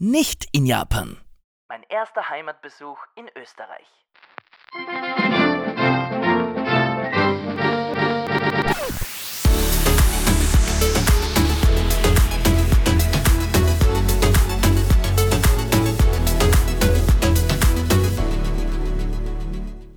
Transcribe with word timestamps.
nicht 0.00 0.48
in 0.52 0.64
Japan. 0.64 1.18
Mein 1.68 1.82
erster 1.90 2.30
Heimatbesuch 2.30 2.96
in 3.16 3.28
Österreich. 3.36 3.86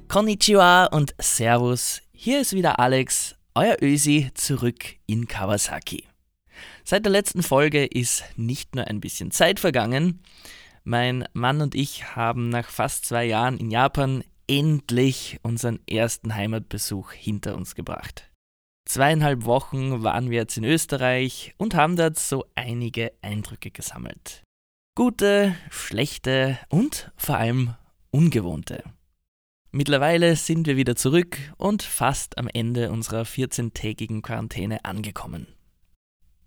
Konnichiwa 0.10 0.86
und 0.92 1.16
Servus. 1.18 2.02
Hier 2.12 2.42
ist 2.42 2.52
wieder 2.52 2.78
Alex, 2.78 3.36
euer 3.56 3.78
Ösi, 3.82 4.32
zurück 4.34 4.98
in 5.06 5.30
Kawasaki. 5.30 6.13
Seit 6.86 7.06
der 7.06 7.12
letzten 7.12 7.44
Folge 7.44 7.86
ist 7.86 8.26
nicht 8.36 8.76
nur 8.76 8.88
ein 8.88 9.00
bisschen 9.00 9.32
Zeit 9.32 9.60
vergangen. 9.60 10.22
Mein 10.84 11.26
Mann 11.32 11.62
und 11.62 11.76
ich 11.76 12.16
haben 12.16 12.50
nach 12.50 12.70
fast 12.70 13.06
zwei 13.06 13.24
Jahren 13.24 13.58
in 13.58 13.72
Japan 13.72 14.24
endlich 14.48 15.40
unseren 15.44 15.80
ersten 15.88 16.36
Heimatbesuch 16.36 17.14
hinter 17.14 17.56
uns 17.56 17.76
gebracht. 17.76 18.30
Zweieinhalb 18.86 19.46
Wochen 19.46 20.04
waren 20.04 20.30
wir 20.30 20.40
jetzt 20.40 20.58
in 20.58 20.66
Österreich 20.66 21.54
und 21.58 21.74
haben 21.74 21.96
dort 21.96 22.20
so 22.20 22.46
einige 22.56 23.14
Eindrücke 23.22 23.72
gesammelt. 23.72 24.44
Gute, 24.96 25.56
schlechte 25.70 26.60
und 26.68 27.12
vor 27.16 27.38
allem 27.38 27.76
ungewohnte. 28.12 28.84
Mittlerweile 29.72 30.36
sind 30.36 30.68
wir 30.68 30.76
wieder 30.76 30.98
zurück 30.98 31.38
und 31.58 31.82
fast 31.82 32.38
am 32.38 32.48
Ende 32.48 32.92
unserer 32.92 33.24
14-tägigen 33.24 34.22
Quarantäne 34.22 34.84
angekommen. 34.84 35.48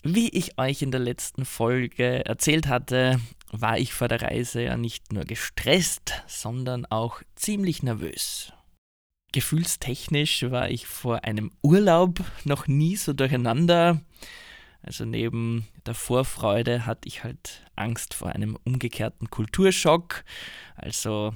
Wie 0.09 0.29
ich 0.29 0.57
euch 0.57 0.83
in 0.83 0.93
der 0.93 1.01
letzten 1.01 1.45
Folge 1.45 2.25
erzählt 2.25 2.69
hatte, 2.69 3.21
war 3.51 3.77
ich 3.77 3.93
vor 3.93 4.07
der 4.07 4.23
Reise 4.23 4.63
ja 4.63 4.77
nicht 4.77 5.13
nur 5.13 5.25
gestresst, 5.25 6.23
sondern 6.29 6.87
auch 6.87 7.23
ziemlich 7.35 7.83
nervös. 7.83 8.53
Gefühlstechnisch 9.33 10.45
war 10.45 10.71
ich 10.71 10.87
vor 10.87 11.25
einem 11.25 11.51
Urlaub 11.61 12.21
noch 12.45 12.69
nie 12.69 12.95
so 12.95 13.15
durcheinander. 13.15 14.01
Also 14.81 15.05
neben 15.05 15.67
der 15.87 15.95
Vorfreude 15.95 16.87
hatte 16.87 17.09
ich 17.09 17.25
halt 17.25 17.65
Angst 17.75 18.15
vor 18.15 18.29
einem 18.29 18.57
umgekehrten 18.63 19.29
Kulturschock. 19.29 20.23
Also 20.77 21.35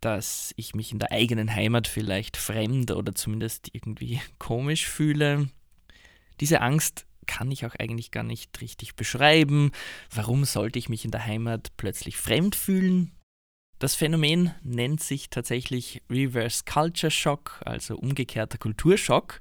dass 0.00 0.54
ich 0.56 0.74
mich 0.74 0.90
in 0.90 1.00
der 1.00 1.12
eigenen 1.12 1.54
Heimat 1.54 1.86
vielleicht 1.86 2.38
fremd 2.38 2.92
oder 2.92 3.14
zumindest 3.14 3.68
irgendwie 3.74 4.22
komisch 4.38 4.86
fühle. 4.88 5.50
Diese 6.40 6.62
Angst 6.62 7.04
kann 7.30 7.52
ich 7.52 7.64
auch 7.64 7.76
eigentlich 7.78 8.10
gar 8.10 8.24
nicht 8.24 8.60
richtig 8.60 8.96
beschreiben. 8.96 9.70
Warum 10.12 10.44
sollte 10.44 10.80
ich 10.80 10.88
mich 10.88 11.04
in 11.04 11.12
der 11.12 11.24
Heimat 11.24 11.76
plötzlich 11.76 12.16
fremd 12.16 12.56
fühlen? 12.56 13.12
Das 13.78 13.94
Phänomen 13.94 14.52
nennt 14.64 15.00
sich 15.00 15.30
tatsächlich 15.30 16.02
Reverse 16.10 16.64
Culture 16.64 17.12
Shock, 17.12 17.62
also 17.64 17.96
umgekehrter 17.96 18.58
Kulturschock. 18.58 19.40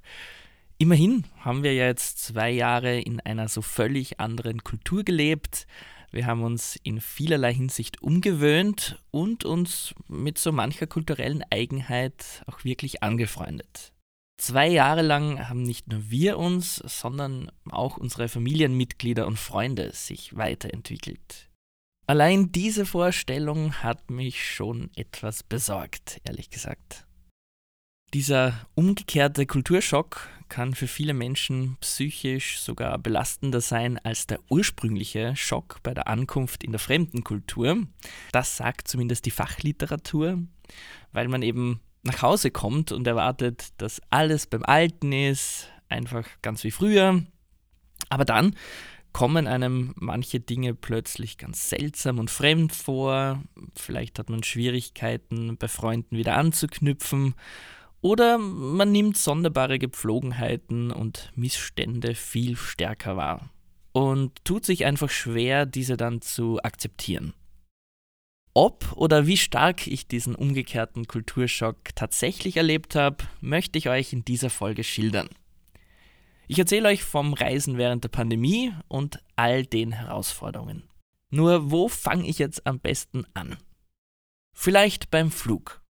Immerhin 0.78 1.26
haben 1.40 1.64
wir 1.64 1.74
ja 1.74 1.88
jetzt 1.88 2.24
zwei 2.24 2.52
Jahre 2.52 3.00
in 3.00 3.20
einer 3.22 3.48
so 3.48 3.64
völlig 3.64 4.20
anderen 4.20 4.64
Kultur 4.64 5.04
gelebt, 5.04 5.66
wir 6.12 6.26
haben 6.26 6.44
uns 6.44 6.76
in 6.82 7.02
vielerlei 7.02 7.54
Hinsicht 7.54 8.02
umgewöhnt 8.02 8.98
und 9.12 9.46
uns 9.46 9.94
mit 10.08 10.40
so 10.40 10.52
mancher 10.52 10.88
kulturellen 10.88 11.44
Eigenheit 11.52 12.44
auch 12.48 12.64
wirklich 12.64 13.04
angefreundet. 13.04 13.94
Zwei 14.40 14.70
Jahre 14.70 15.02
lang 15.02 15.50
haben 15.50 15.64
nicht 15.64 15.90
nur 15.90 16.10
wir 16.10 16.38
uns, 16.38 16.78
sondern 16.78 17.52
auch 17.70 17.98
unsere 17.98 18.30
Familienmitglieder 18.30 19.28
und 19.28 19.38
Freunde 19.38 19.92
sich 19.92 20.34
weiterentwickelt. 20.38 21.50
Allein 22.08 22.54
diese 22.54 22.86
Vorstellung 22.86 23.74
hat 23.84 24.10
mich 24.10 24.50
schon 24.50 24.92
etwas 24.96 25.44
besorgt, 25.44 26.22
ehrlich 26.24 26.50
gesagt. 26.50 27.06
Dieser 28.14 28.66
umgekehrte 28.76 29.46
Kulturschock 29.46 30.30
kann 30.48 30.74
für 30.74 30.88
viele 30.88 31.14
Menschen 31.14 31.76
psychisch 31.82 32.62
sogar 32.62 32.98
belastender 32.98 33.60
sein 33.60 34.00
als 34.00 34.26
der 34.26 34.40
ursprüngliche 34.50 35.36
Schock 35.36 35.84
bei 35.84 35.94
der 35.94 36.08
Ankunft 36.08 36.64
in 36.64 36.72
der 36.72 36.80
fremden 36.80 37.26
Kultur. 37.26 37.86
Das 38.32 38.56
sagt 38.56 38.88
zumindest 38.88 39.26
die 39.26 39.32
Fachliteratur, 39.32 40.42
weil 41.12 41.28
man 41.28 41.42
eben 41.42 41.82
nach 42.04 42.22
Hause 42.22 42.52
kommt 42.52 42.92
und 42.92 43.06
erwartet, 43.08 43.70
dass 43.78 44.02
alles 44.10 44.48
beim 44.48 44.64
Alten 44.64 45.12
ist, 45.12 45.68
einfach 45.90 46.26
ganz 46.42 46.64
wie 46.64 46.72
früher. 46.72 47.24
Aber 48.10 48.26
dann 48.26 48.56
kommen 49.12 49.48
einem 49.48 49.94
manche 49.98 50.40
Dinge 50.40 50.74
plötzlich 50.76 51.38
ganz 51.38 51.70
seltsam 51.70 52.20
und 52.20 52.30
fremd 52.30 52.74
vor. 52.74 53.42
Vielleicht 53.76 54.20
hat 54.20 54.30
man 54.30 54.44
Schwierigkeiten, 54.44 55.58
bei 55.58 55.68
Freunden 55.68 56.16
wieder 56.16 56.38
anzuknüpfen 56.38 57.36
oder 58.02 58.38
man 58.38 58.92
nimmt 58.92 59.18
sonderbare 59.18 59.80
Gepflogenheiten 59.80 60.92
und 60.92 61.32
Missstände 61.36 62.16
viel 62.16 62.56
stärker 62.56 63.18
wahr 63.18 63.50
und 63.92 64.44
tut 64.46 64.66
sich 64.66 64.86
einfach 64.86 65.10
schwer, 65.10 65.66
diese 65.66 65.98
dann 65.98 66.22
zu 66.22 66.62
akzeptieren. 66.64 67.34
Ob 68.62 68.92
oder 68.98 69.26
wie 69.26 69.38
stark 69.38 69.88
ich 69.88 70.10
diesen 70.10 70.36
umgekehrten 70.36 71.08
Kulturschock 71.08 71.78
tatsächlich 71.96 72.58
erlebt 72.58 72.94
habe, 72.94 73.24
möchte 73.40 73.78
ich 73.78 73.88
euch 73.88 74.12
in 74.12 74.26
dieser 74.26 74.50
Folge 74.50 74.84
schildern. 74.84 75.30
Ich 76.50 76.60
erzähle 76.60 76.90
euch 76.90 77.02
vom 77.02 77.32
Reisen 77.32 77.78
während 77.78 78.04
der 78.04 78.10
Pandemie 78.10 78.74
und 78.90 79.24
all 79.38 79.66
den 79.66 79.94
Herausforderungen. 79.94 80.84
Nur 81.32 81.72
wo 81.72 81.88
fange 81.88 82.28
ich 82.28 82.38
jetzt 82.38 82.68
am 82.68 82.82
besten 82.82 83.26
an? 83.34 83.56
Vielleicht 84.54 85.10
beim 85.10 85.32
Flug. 85.32 85.82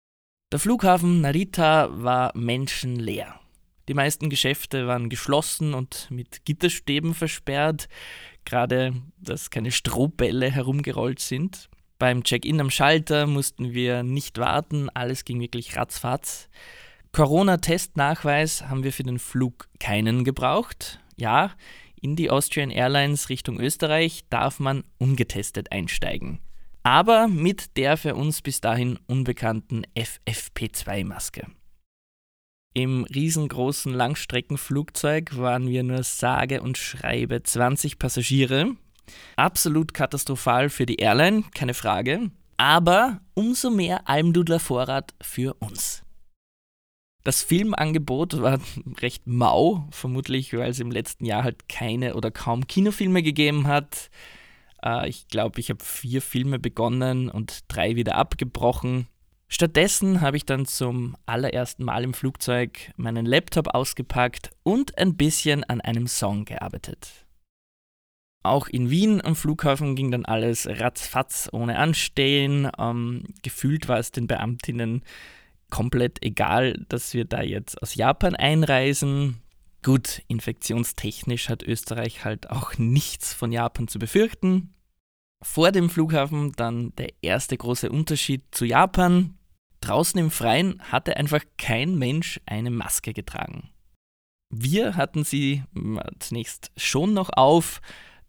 Der 0.53 0.59
Flughafen 0.59 1.23
Narita 1.23 1.89
war 1.91 2.37
menschenleer. 2.37 3.41
Die 3.89 3.95
meisten 3.95 4.29
Geschäfte 4.29 4.87
waren 4.87 5.09
geschlossen 5.09 5.73
und 5.73 6.11
mit 6.11 6.45
Gitterstäben 6.45 7.15
versperrt, 7.15 7.89
gerade 8.45 8.93
dass 9.17 9.49
keine 9.49 9.73
Strohbälle 9.73 10.51
herumgerollt 10.51 11.21
sind. 11.21 11.71
Beim 11.99 12.23
Check-in 12.23 12.61
am 12.61 12.71
Schalter 12.71 13.27
mussten 13.27 13.73
wir 13.73 14.03
nicht 14.03 14.39
warten, 14.39 14.89
alles 14.91 15.25
ging 15.25 15.41
wirklich 15.41 15.77
ratzfatz. 15.77 16.49
Corona-Testnachweis 17.13 18.69
haben 18.69 18.85
wir 18.85 18.93
für 18.93 19.03
den 19.03 19.19
Flug 19.19 19.69
keinen 19.81 20.25
gebraucht. 20.25 21.01
Ja, 21.17 21.53
in 22.01 22.15
die 22.15 22.31
Austrian 22.31 22.71
Airlines 22.71 23.29
Richtung 23.29 23.59
Österreich 23.59 24.25
darf 24.31 24.61
man 24.61 24.85
ungetestet 24.99 25.73
einsteigen 25.73 26.41
aber 26.89 27.29
mit 27.29 27.77
der 27.77 27.99
für 27.99 28.15
uns 28.15 28.41
bis 28.41 28.63
dahin 28.63 28.99
unbekannten 29.07 29.83
FFP2-Maske. 29.95 31.47
Im 32.73 33.05
riesengroßen 33.05 33.93
Langstreckenflugzeug 33.93 35.37
waren 35.37 35.69
wir 35.69 35.83
nur 35.83 36.03
sage 36.03 36.63
und 36.63 36.79
schreibe 36.79 37.43
20 37.43 37.99
Passagiere. 37.99 38.75
Absolut 39.37 39.95
katastrophal 39.95 40.71
für 40.71 40.87
die 40.87 40.97
Airline, 40.97 41.45
keine 41.55 41.75
Frage, 41.75 42.31
aber 42.57 43.21
umso 43.35 43.71
mehr 43.71 44.09
Almdudler 44.09 44.61
Vorrat 44.61 45.15
für 45.21 45.55
uns. 45.61 46.03
Das 47.25 47.43
Filmangebot 47.43 48.41
war 48.41 48.59
recht 49.01 49.27
mau, 49.27 49.87
vermutlich 49.91 50.55
weil 50.55 50.71
es 50.71 50.81
im 50.81 50.91
letzten 50.91 51.25
Jahr 51.25 51.45
halt 51.45 51.69
keine 51.69 52.15
oder 52.15 52.31
kaum 52.31 52.67
Kinofilme 52.67 53.23
gegeben 53.23 53.67
hat. 53.67 54.11
Äh, 54.83 55.09
ich 55.09 55.29
glaube, 55.29 55.61
ich 55.61 55.71
habe 55.71 55.85
vier 55.85 56.23
Filme 56.23 56.59
begonnen 56.59 57.29
und 57.29 57.65
drei 57.69 57.97
wieder 57.97 58.15
abgebrochen. 58.15 59.09
Stattdessen 59.49 60.21
habe 60.21 60.37
ich 60.37 60.45
dann 60.45 60.67
zum 60.67 61.17
allerersten 61.25 61.85
Mal 61.85 62.05
im 62.05 62.13
Flugzeug 62.13 62.93
meinen 62.97 63.25
Laptop 63.25 63.69
ausgepackt 63.69 64.51
und 64.63 64.99
ein 64.99 65.17
bisschen 65.17 65.65
an 65.65 65.81
einem 65.81 66.07
Song 66.07 66.45
gearbeitet. 66.45 67.28
Auch 68.43 68.69
in 68.69 68.91
Wien 68.91 69.25
am 69.25 69.35
Flughafen 69.35 69.97
ging 69.97 70.11
dann 70.11 70.25
alles 70.25 70.67
ratzfatz 70.67 71.49
ohne 71.53 71.79
Anstehen. 71.79 72.71
Ähm, 72.79 73.25
gefühlt 73.43 73.89
war 73.89 73.99
es 73.99 74.13
den 74.13 74.27
Beamtinnen 74.27 75.03
komplett 75.71 76.25
egal, 76.25 76.85
dass 76.89 77.15
wir 77.15 77.25
da 77.25 77.43
jetzt 77.43 77.83
aus 77.83 77.95
Japan 77.95 78.35
einreisen. 78.35 79.43
Gut, 79.83 80.23
infektionstechnisch 80.29 81.49
hat 81.49 81.63
Österreich 81.63 82.25
halt 82.25 82.51
auch 82.51 82.79
nichts 82.79 83.33
von 83.35 83.53
Japan 83.53 83.89
zu 83.89 83.99
befürchten. 83.99 84.75
Vor 85.41 85.71
dem 85.71 85.89
Flughafen 85.89 86.53
dann 86.53 86.95
der 86.97 87.13
erste 87.23 87.57
große 87.57 87.91
Unterschied 87.91 88.43
zu 88.51 88.65
Japan. 88.65 89.39
Draußen 89.81 90.19
im 90.19 90.33
Freien 90.33 90.83
hatte 90.91 91.17
einfach 91.17 91.45
kein 91.57 91.97
Mensch 91.97 92.41
eine 92.47 92.71
Maske 92.71 93.13
getragen. 93.13 93.71
Wir 94.51 94.97
hatten 94.97 95.25
sie 95.25 95.63
zunächst 96.19 96.73
schon 96.77 97.15
noch 97.15 97.31
auf, 97.31 97.81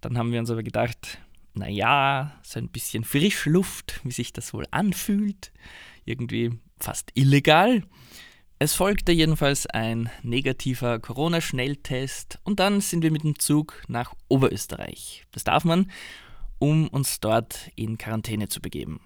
dann 0.01 0.18
haben 0.18 0.31
wir 0.31 0.40
uns 0.40 0.50
aber 0.51 0.63
gedacht, 0.63 1.19
naja, 1.54 2.40
so 2.44 2.60
ein 2.60 2.69
bisschen 2.69 3.04
Frischluft, 3.04 4.01
wie 4.04 4.12
sich 4.12 4.34
das 4.34 4.54
wohl 4.54 4.66
anfühlt, 4.72 5.51
irgendwie 6.06 6.51
fast 6.80 7.12
illegal. 7.16 7.84
Es 8.60 8.74
folgte 8.74 9.12
jedenfalls 9.12 9.68
ein 9.68 10.10
negativer 10.22 11.00
Corona-Schnelltest 11.00 12.40
und 12.44 12.60
dann 12.60 12.81
sind 12.81 13.04
wir 13.04 13.12
mit 13.12 13.24
dem 13.24 13.40
Zug 13.40 13.84
nach 13.88 14.13
Oberösterreich. 14.28 15.25
Das 15.31 15.44
darf 15.44 15.63
man. 15.63 15.90
um 16.60 16.88
uns 16.90 17.19
dort 17.19 17.72
in 17.75 17.98
Quarantäne 17.98 18.50
zu 18.50 18.62
begeben. 18.62 19.00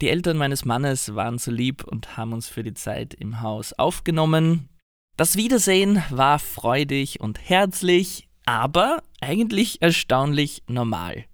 Die 0.00 0.08
Eltern 0.08 0.36
meines 0.36 0.64
Mannes 0.64 1.14
waren 1.14 1.38
so 1.38 1.50
lieb 1.50 1.84
und 1.84 2.16
haben 2.16 2.32
uns 2.32 2.48
für 2.48 2.62
die 2.62 2.74
Zeit 2.74 3.14
im 3.14 3.40
Haus 3.40 3.72
aufgenommen. 3.72 4.68
Das 5.16 5.36
Wiedersehen 5.36 6.02
war 6.10 6.38
freudig 6.38 7.20
und 7.20 7.38
herzlich, 7.48 8.27
aber 8.48 9.02
eigentlich 9.20 9.82
erstaunlich 9.82 10.62
normal. 10.68 11.26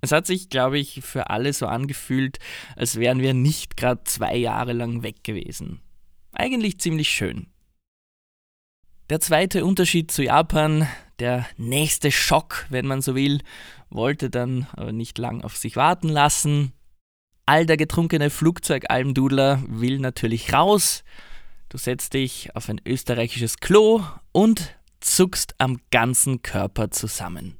Es 0.00 0.12
hat 0.12 0.26
sich, 0.26 0.48
glaube 0.48 0.78
ich, 0.78 1.02
für 1.02 1.28
alle 1.28 1.52
so 1.52 1.66
angefühlt, 1.66 2.38
als 2.74 2.96
wären 2.96 3.20
wir 3.20 3.34
nicht 3.34 3.76
gerade 3.76 4.04
zwei 4.04 4.34
Jahre 4.34 4.72
lang 4.72 5.02
weg 5.02 5.22
gewesen. 5.24 5.82
Eigentlich 6.32 6.80
ziemlich 6.80 7.10
schön. 7.10 7.48
Der 9.10 9.20
zweite 9.20 9.62
Unterschied 9.66 10.10
zu 10.10 10.22
Japan, 10.22 10.88
der 11.18 11.46
nächste 11.58 12.10
Schock, 12.10 12.64
wenn 12.70 12.86
man 12.86 13.02
so 13.02 13.14
will, 13.14 13.42
wollte 13.90 14.30
dann 14.30 14.66
aber 14.72 14.92
nicht 14.92 15.18
lang 15.18 15.44
auf 15.44 15.54
sich 15.54 15.76
warten 15.76 16.08
lassen. 16.08 16.72
All 17.44 17.66
der 17.66 17.76
getrunkene 17.76 18.30
Flugzeugalmdudler 18.30 19.64
will 19.68 19.98
natürlich 19.98 20.54
raus. 20.54 21.04
Du 21.68 21.76
setzt 21.76 22.14
dich 22.14 22.56
auf 22.56 22.70
ein 22.70 22.80
österreichisches 22.86 23.58
Klo 23.58 24.02
und 24.32 24.77
zuckst 25.00 25.54
am 25.58 25.78
ganzen 25.90 26.42
Körper 26.42 26.90
zusammen. 26.90 27.58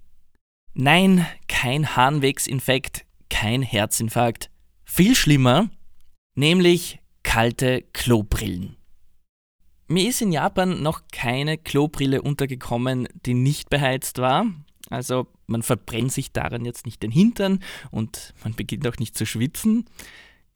Nein, 0.74 1.26
kein 1.48 1.96
Harnwegsinfekt, 1.96 3.04
kein 3.30 3.62
Herzinfarkt. 3.62 4.50
Viel 4.84 5.14
schlimmer, 5.14 5.70
nämlich 6.34 7.00
kalte 7.22 7.82
Klobrillen. 7.92 8.76
Mir 9.86 10.08
ist 10.08 10.20
in 10.20 10.32
Japan 10.32 10.82
noch 10.82 11.02
keine 11.12 11.56
Klobrille 11.56 12.22
untergekommen, 12.22 13.08
die 13.26 13.34
nicht 13.34 13.70
beheizt 13.70 14.18
war. 14.18 14.46
Also 14.90 15.26
man 15.46 15.62
verbrennt 15.62 16.12
sich 16.12 16.32
daran 16.32 16.64
jetzt 16.64 16.86
nicht 16.86 17.02
den 17.02 17.10
Hintern 17.10 17.62
und 17.90 18.34
man 18.44 18.54
beginnt 18.54 18.86
auch 18.86 18.98
nicht 18.98 19.16
zu 19.16 19.26
schwitzen. 19.26 19.86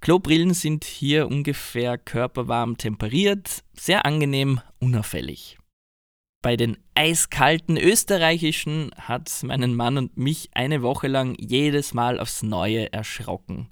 Klobrillen 0.01 0.53
sind 0.53 0.85
hier 0.85 1.29
ungefähr 1.29 1.97
körperwarm 1.97 2.77
temperiert, 2.77 3.63
sehr 3.75 4.05
angenehm, 4.05 4.61
unauffällig. 4.81 5.59
Bei 6.43 6.57
den 6.57 6.77
eiskalten 6.97 7.77
österreichischen 7.77 8.91
hat 8.97 9.31
meinen 9.45 9.77
Mann 9.77 9.97
und 9.97 10.17
mich 10.17 10.51
eine 10.55 10.83
Woche 10.83 11.07
lang 11.07 11.37
jedes 11.39 11.95
Mal 11.95 12.19
aufs 12.19 12.43
Neue 12.43 12.93
erschrocken. 12.93 13.71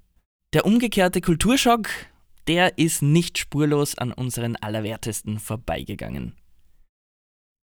Der 0.53 0.65
umgekehrte 0.65 1.21
Kulturschock, 1.21 1.89
der 2.47 2.79
ist 2.79 3.03
nicht 3.03 3.39
spurlos 3.39 3.99
an 3.99 4.13
unseren 4.13 4.55
Allerwertesten 4.55 5.41
vorbeigegangen. 5.41 6.37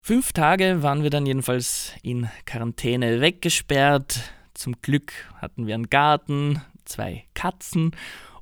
Fünf 0.05 0.33
Tage 0.33 0.83
waren 0.83 1.03
wir 1.03 1.09
dann 1.09 1.25
jedenfalls 1.25 1.93
in 2.03 2.29
Quarantäne 2.45 3.21
weggesperrt. 3.21 4.33
Zum 4.53 4.81
Glück 4.81 5.13
hatten 5.37 5.67
wir 5.67 5.75
einen 5.75 5.89
Garten, 5.89 6.61
zwei 6.83 7.25
Katzen 7.33 7.91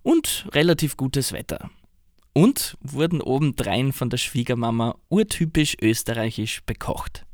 und 0.01 0.47
relativ 0.51 0.97
gutes 0.97 1.31
Wetter 1.31 1.69
und 2.35 2.77
wurden 2.81 3.21
obendrein 3.21 3.93
von 3.93 4.09
der 4.09 4.17
Schwiegermama 4.17 4.97
urtypisch 5.09 5.77
österreichisch 5.81 6.61
bekocht. 6.65 7.25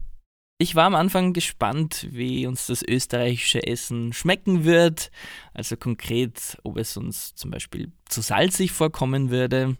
Ich 0.60 0.76
war 0.76 0.86
am 0.86 0.94
Anfang 0.94 1.34
gespannt, 1.34 2.08
wie 2.12 2.46
uns 2.46 2.68
das 2.68 2.84
österreichische 2.84 3.66
Essen 3.66 4.14
schmecken 4.14 4.64
wird, 4.64 5.10
also 5.56 5.76
konkret, 5.76 6.60
ob 6.64 6.78
es 6.78 6.96
uns 6.98 7.34
zum 7.34 7.50
Beispiel 7.50 7.92
zu 8.06 8.22
salzig 8.22 8.72
vorkommen 8.72 9.32
würde. 9.32 9.76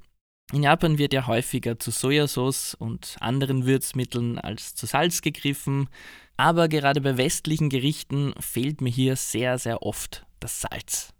In 0.52 0.64
Japan 0.64 0.98
wird 0.98 1.14
ja 1.14 1.28
häufiger 1.28 1.80
zu 1.80 1.92
Sojasauce 1.92 2.74
und 2.74 3.16
anderen 3.20 3.68
Würzmitteln 3.68 4.40
als 4.40 4.74
zu 4.74 4.88
Salz 4.88 5.22
gegriffen, 5.22 5.88
aber 6.36 6.68
gerade 6.68 7.00
bei 7.00 7.16
westlichen 7.16 7.70
Gerichten 7.70 8.34
fehlt 8.40 8.82
mir 8.82 8.90
hier 8.90 9.16
sehr, 9.16 9.60
sehr 9.60 9.84
oft 9.84 10.26
das 10.40 10.62
Salz. 10.62 11.14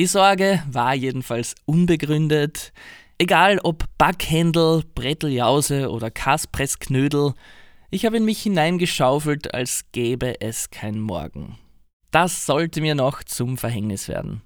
Die 0.00 0.06
Sorge 0.06 0.64
war 0.68 0.94
jedenfalls 0.96 1.54
unbegründet. 1.64 2.72
Egal 3.20 3.58
ob 3.64 3.84
Backhändel, 3.98 4.82
Bretteljause 4.94 5.90
oder 5.90 6.10
Kaspressknödel, 6.10 7.34
ich 7.90 8.06
habe 8.06 8.16
in 8.16 8.24
mich 8.24 8.40
hineingeschaufelt, 8.40 9.52
als 9.52 9.84
gäbe 9.92 10.40
es 10.40 10.70
kein 10.70 10.98
Morgen. 10.98 11.58
Das 12.10 12.46
sollte 12.46 12.80
mir 12.80 12.94
noch 12.94 13.22
zum 13.22 13.58
Verhängnis 13.58 14.08
werden. 14.08 14.40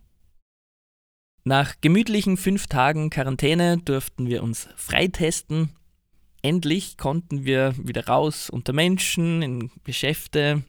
Nach 1.44 1.76
gemütlichen 1.82 2.36
fünf 2.36 2.66
Tagen 2.66 3.10
Quarantäne 3.10 3.78
durften 3.78 4.26
wir 4.26 4.42
uns 4.42 4.68
freitesten. 4.74 5.70
Endlich 6.42 6.96
konnten 6.96 7.44
wir 7.44 7.76
wieder 7.78 8.08
raus 8.08 8.50
unter 8.50 8.72
Menschen, 8.72 9.40
in 9.40 9.70
Geschäfte. 9.84 10.64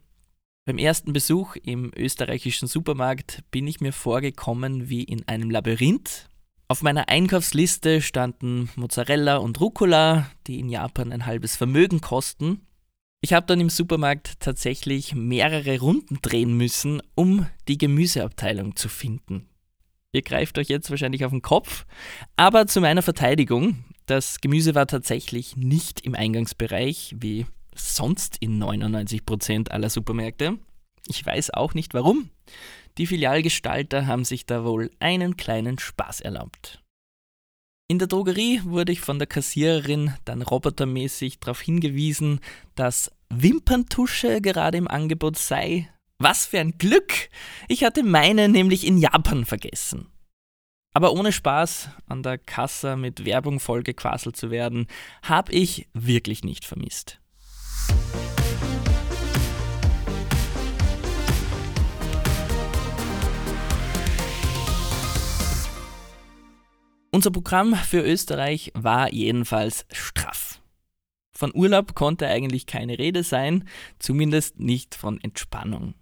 Beim 0.67 0.77
ersten 0.77 1.11
Besuch 1.11 1.55
im 1.55 1.91
österreichischen 1.97 2.67
Supermarkt 2.67 3.43
bin 3.49 3.65
ich 3.65 3.81
mir 3.81 3.93
vorgekommen 3.93 4.89
wie 4.89 5.03
in 5.03 5.27
einem 5.27 5.49
Labyrinth. 5.49 6.29
Auf 6.67 6.81
meiner 6.81 7.09
Einkaufsliste 7.09 8.01
standen 8.01 8.69
Mozzarella 8.75 9.37
und 9.37 9.61
Rucola, 9.61 10.31
die 10.47 10.59
in 10.59 10.69
Japan 10.69 11.11
ein 11.11 11.27
halbes 11.27 11.55
Vermögen 11.55 12.01
kosten. 12.01 12.65
Ich 13.21 13.33
habe 13.33 13.45
dann 13.45 13.59
im 13.59 13.69
Supermarkt 13.69 14.39
tatsächlich 14.39 15.13
mehrere 15.13 15.79
Runden 15.79 16.19
drehen 16.23 16.57
müssen, 16.57 17.03
um 17.13 17.45
die 17.67 17.77
Gemüseabteilung 17.77 18.75
zu 18.75 18.89
finden. 18.89 19.47
Ihr 20.11 20.23
greift 20.23 20.57
euch 20.57 20.67
jetzt 20.67 20.89
wahrscheinlich 20.89 21.23
auf 21.23 21.31
den 21.31 21.43
Kopf, 21.43 21.85
aber 22.35 22.65
zu 22.65 22.81
meiner 22.81 23.03
Verteidigung, 23.03 23.85
das 24.07 24.41
Gemüse 24.41 24.73
war 24.73 24.87
tatsächlich 24.87 25.55
nicht 25.55 26.01
im 26.01 26.15
Eingangsbereich, 26.15 27.15
wie 27.19 27.45
sonst 27.75 28.37
in 28.39 28.61
99% 28.61 29.69
aller 29.69 29.91
Supermärkte. 29.91 30.57
Ich 31.07 31.25
weiß 31.25 31.51
auch 31.51 31.73
nicht 31.73 31.93
warum. 31.93 32.29
Die 32.97 33.07
Filialgestalter 33.07 34.07
haben 34.07 34.25
sich 34.25 34.45
da 34.45 34.63
wohl 34.63 34.91
einen 34.99 35.37
kleinen 35.37 35.79
Spaß 35.79 36.21
erlaubt. 36.21 36.81
In 37.87 37.99
der 37.99 38.07
Drogerie 38.07 38.61
wurde 38.63 38.91
ich 38.91 39.01
von 39.01 39.19
der 39.19 39.27
Kassiererin 39.27 40.13
dann 40.25 40.41
robotermäßig 40.41 41.39
darauf 41.39 41.61
hingewiesen, 41.61 42.39
dass 42.73 43.11
Wimperntusche 43.29 44.41
gerade 44.41 44.77
im 44.77 44.87
Angebot 44.87 45.37
sei. 45.37 45.89
Was 46.17 46.47
für 46.47 46.59
ein 46.59 46.77
Glück! 46.77 47.29
Ich 47.67 47.83
hatte 47.83 48.01
meine 48.01 48.49
nämlich 48.49 48.87
in 48.87 48.97
Japan 48.97 49.45
vergessen. 49.45 50.07
Aber 50.93 51.11
ohne 51.11 51.33
Spaß 51.33 51.89
an 52.07 52.23
der 52.23 52.37
Kasse 52.37 52.95
mit 52.95 53.25
Werbung 53.25 53.59
vollgequasselt 53.59 54.37
zu 54.37 54.49
werden, 54.49 54.87
habe 55.21 55.51
ich 55.51 55.87
wirklich 55.93 56.43
nicht 56.43 56.63
vermisst. 56.63 57.19
Unser 67.15 67.31
Programm 67.31 67.75
für 67.75 68.01
Österreich 68.01 68.73
war 68.75 69.13
jedenfalls 69.13 69.85
straff. 69.89 70.59
Von 71.31 71.55
Urlaub 71.55 71.95
konnte 71.95 72.27
eigentlich 72.27 72.65
keine 72.65 72.99
Rede 72.99 73.23
sein, 73.23 73.69
zumindest 73.99 74.59
nicht 74.59 74.95
von 74.95 75.21
Entspannung. 75.21 75.93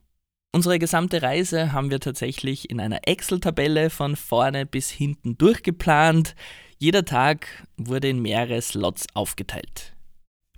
Unsere 0.54 0.80
gesamte 0.80 1.22
Reise 1.22 1.72
haben 1.72 1.92
wir 1.92 2.00
tatsächlich 2.00 2.72
in 2.72 2.80
einer 2.80 3.08
Excel-Tabelle 3.08 3.92
von 3.92 4.16
vorne 4.16 4.66
bis 4.66 4.90
hinten 4.90 5.38
durchgeplant. 5.38 6.34
Jeder 6.80 7.06
Tag 7.06 7.48
wurde 7.78 8.10
in 8.10 8.20
mehrere 8.20 8.60
Slots 8.60 9.06
aufgeteilt. 9.14 9.94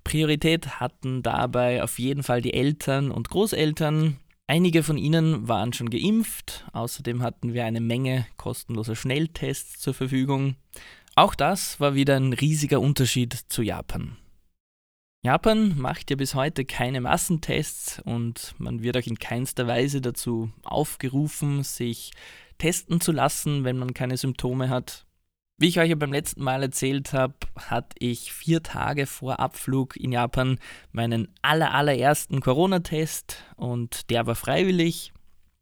Priorität 0.05 0.79
hatten 0.79 1.21
dabei 1.21 1.83
auf 1.83 1.99
jeden 1.99 2.23
Fall 2.23 2.41
die 2.41 2.53
Eltern 2.53 3.11
und 3.11 3.27
Großeltern, 3.27 4.21
Einige 4.47 4.83
von 4.83 4.97
ihnen 4.97 5.47
waren 5.47 5.73
schon 5.73 5.89
geimpft, 5.89 6.65
außerdem 6.71 7.23
hatten 7.23 7.53
wir 7.53 7.65
eine 7.65 7.81
Menge 7.81 8.27
kostenloser 8.37 8.95
Schnelltests 8.95 9.79
zur 9.79 9.95
Verfügung. 9.95 10.55
Auch 11.15 11.33
das 11.33 11.79
war 11.79 11.95
wieder 11.95 12.15
ein 12.15 12.31
riesiger 12.31 12.79
Unterschied 12.79 13.33
zu 13.33 13.63
Japan. 13.63 14.17
Japan 15.23 15.75
macht 15.79 16.11
ja 16.11 16.15
bis 16.15 16.35
heute 16.35 16.63
keine 16.63 17.01
Massentests 17.01 17.99
und 18.05 18.53
man 18.59 18.83
wird 18.83 18.97
auch 18.97 19.07
in 19.07 19.17
keinster 19.17 19.65
Weise 19.65 19.99
dazu 19.99 20.51
aufgerufen, 20.63 21.63
sich 21.63 22.11
testen 22.59 23.01
zu 23.01 23.11
lassen, 23.11 23.63
wenn 23.63 23.79
man 23.79 23.95
keine 23.95 24.17
Symptome 24.17 24.69
hat. 24.69 25.07
Wie 25.57 25.69
ich 25.69 25.79
euch 25.79 25.89
ja 25.89 25.95
beim 25.95 26.11
letzten 26.11 26.43
Mal 26.43 26.63
erzählt 26.63 27.13
habe, 27.13 27.33
hatte 27.55 27.95
ich 27.99 28.33
vier 28.33 28.61
Tage 28.61 29.05
vor 29.05 29.39
Abflug 29.39 29.95
in 29.95 30.11
Japan 30.11 30.59
meinen 30.91 31.29
aller, 31.41 31.73
allerersten 31.73 32.41
Corona-Test 32.41 33.37
und 33.55 34.09
der 34.09 34.27
war 34.27 34.35
freiwillig. 34.35 35.13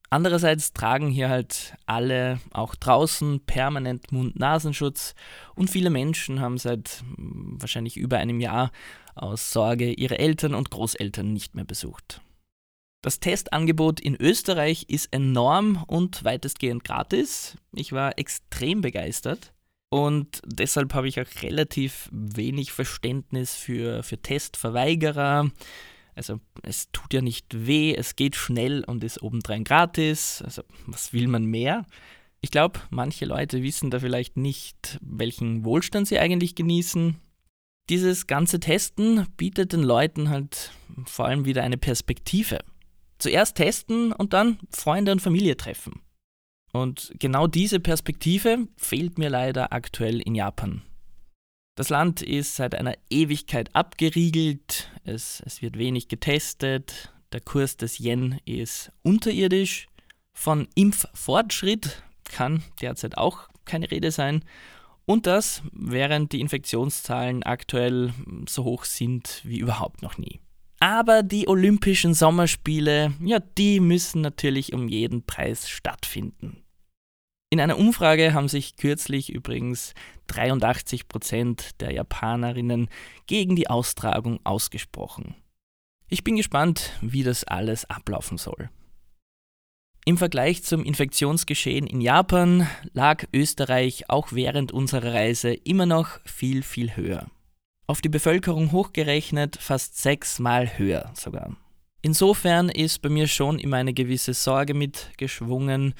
Andererseits 0.09 0.73
tragen 0.73 1.09
hier 1.09 1.29
halt 1.29 1.75
alle 1.85 2.39
auch 2.53 2.73
draußen 2.73 3.41
permanent 3.45 4.11
Mund-Nasenschutz 4.11 5.13
und 5.53 5.69
viele 5.69 5.91
Menschen 5.91 6.39
haben 6.39 6.57
seit 6.57 7.03
hm, 7.15 7.57
wahrscheinlich 7.59 7.95
über 7.95 8.17
einem 8.17 8.39
Jahr 8.39 8.71
aus 9.13 9.51
Sorge 9.51 9.91
ihre 9.91 10.17
Eltern 10.17 10.55
und 10.55 10.71
Großeltern 10.71 11.31
nicht 11.31 11.53
mehr 11.53 11.65
besucht. 11.65 12.19
Das 13.03 13.19
Testangebot 13.19 13.99
in 13.99 14.15
Österreich 14.15 14.85
ist 14.87 15.13
enorm 15.13 15.83
und 15.85 16.23
weitestgehend 16.23 16.83
gratis. 16.83 17.57
Ich 17.75 17.91
war 17.91 18.17
extrem 18.17 18.81
begeistert. 18.81 19.52
Und 19.93 20.41
deshalb 20.43 20.95
habe 20.95 21.07
ich 21.07 21.21
auch 21.21 21.43
relativ 21.43 22.09
wenig 22.11 22.71
Verständnis 22.71 23.53
für, 23.53 24.01
für 24.01 24.17
Testverweigerer. 24.17 25.51
Also 26.15 26.39
es 26.63 26.91
tut 26.91 27.13
ja 27.13 27.21
nicht 27.21 27.67
weh, 27.67 27.93
es 27.93 28.15
geht 28.15 28.35
schnell 28.35 28.83
und 28.85 29.03
ist 29.03 29.21
obendrein 29.21 29.63
gratis. 29.63 30.41
Also 30.43 30.63
was 30.87 31.13
will 31.13 31.27
man 31.27 31.45
mehr? 31.45 31.85
Ich 32.41 32.49
glaube, 32.49 32.79
manche 32.89 33.25
Leute 33.25 33.61
wissen 33.61 33.91
da 33.91 33.99
vielleicht 33.99 34.35
nicht, 34.35 34.97
welchen 35.03 35.63
Wohlstand 35.63 36.07
sie 36.07 36.17
eigentlich 36.17 36.55
genießen. 36.55 37.17
Dieses 37.91 38.25
ganze 38.25 38.59
Testen 38.59 39.27
bietet 39.37 39.73
den 39.73 39.83
Leuten 39.83 40.31
halt 40.31 40.71
vor 41.05 41.27
allem 41.27 41.45
wieder 41.45 41.61
eine 41.61 41.77
Perspektive. 41.77 42.57
Zuerst 43.19 43.57
testen 43.57 44.11
und 44.11 44.33
dann 44.33 44.57
Freunde 44.71 45.11
und 45.11 45.21
Familie 45.21 45.55
treffen. 45.55 46.01
Und 46.73 47.13
genau 47.19 47.47
diese 47.47 47.79
Perspektive 47.79 48.67
fehlt 48.77 49.17
mir 49.17 49.29
leider 49.29 49.71
aktuell 49.71 50.19
in 50.19 50.35
Japan. 50.35 50.81
Das 51.75 51.89
Land 51.89 52.21
ist 52.21 52.55
seit 52.55 52.75
einer 52.75 52.95
Ewigkeit 53.09 53.75
abgeriegelt, 53.75 54.91
es, 55.03 55.41
es 55.45 55.61
wird 55.61 55.77
wenig 55.77 56.07
getestet, 56.07 57.13
der 57.31 57.41
Kurs 57.41 57.77
des 57.77 57.99
Yen 57.99 58.39
ist 58.45 58.91
unterirdisch, 59.01 59.87
von 60.33 60.67
Impffortschritt 60.75 62.03
kann 62.25 62.63
derzeit 62.81 63.17
auch 63.17 63.49
keine 63.65 63.89
Rede 63.89 64.11
sein 64.11 64.43
und 65.05 65.25
das, 65.25 65.61
während 65.71 66.31
die 66.31 66.41
Infektionszahlen 66.41 67.43
aktuell 67.43 68.13
so 68.47 68.63
hoch 68.63 68.85
sind 68.85 69.41
wie 69.43 69.59
überhaupt 69.59 70.01
noch 70.01 70.17
nie. 70.17 70.39
Aber 70.79 71.23
die 71.23 71.47
Olympischen 71.47 72.13
Sommerspiele, 72.13 73.13
ja, 73.23 73.39
die 73.39 73.79
müssen 73.79 74.21
natürlich 74.21 74.73
um 74.73 74.87
jeden 74.87 75.25
Preis 75.25 75.69
stattfinden. 75.69 76.62
In 77.53 77.61
einer 77.61 77.77
Umfrage 77.77 78.33
haben 78.33 78.47
sich 78.47 78.77
kürzlich 78.77 79.31
übrigens 79.31 79.93
83 80.25 81.07
Prozent 81.07 81.79
der 81.81 81.91
Japanerinnen 81.91 82.89
gegen 83.27 83.55
die 83.55 83.69
Austragung 83.69 84.39
ausgesprochen. 84.43 85.35
Ich 86.09 86.23
bin 86.23 86.35
gespannt, 86.35 86.93
wie 87.01 87.21
das 87.21 87.43
alles 87.43 87.85
ablaufen 87.85 88.39
soll. 88.39 88.71
Im 90.03 90.17
Vergleich 90.17 90.63
zum 90.63 90.83
Infektionsgeschehen 90.83 91.85
in 91.85 92.01
Japan 92.01 92.67
lag 92.91 93.25
Österreich 93.31 94.09
auch 94.09 94.31
während 94.31 94.71
unserer 94.71 95.13
Reise 95.13 95.53
immer 95.53 95.85
noch 95.85 96.19
viel, 96.25 96.63
viel 96.63 96.95
höher. 96.95 97.27
Auf 97.85 98.01
die 98.01 98.09
Bevölkerung 98.09 98.71
hochgerechnet 98.71 99.57
fast 99.57 100.01
sechsmal 100.01 100.79
höher 100.79 101.11
sogar. 101.13 101.55
Insofern 102.01 102.69
ist 102.69 103.03
bei 103.03 103.09
mir 103.09 103.27
schon 103.27 103.59
immer 103.59 103.77
eine 103.77 103.93
gewisse 103.93 104.33
Sorge 104.33 104.73
mitgeschwungen, 104.73 105.93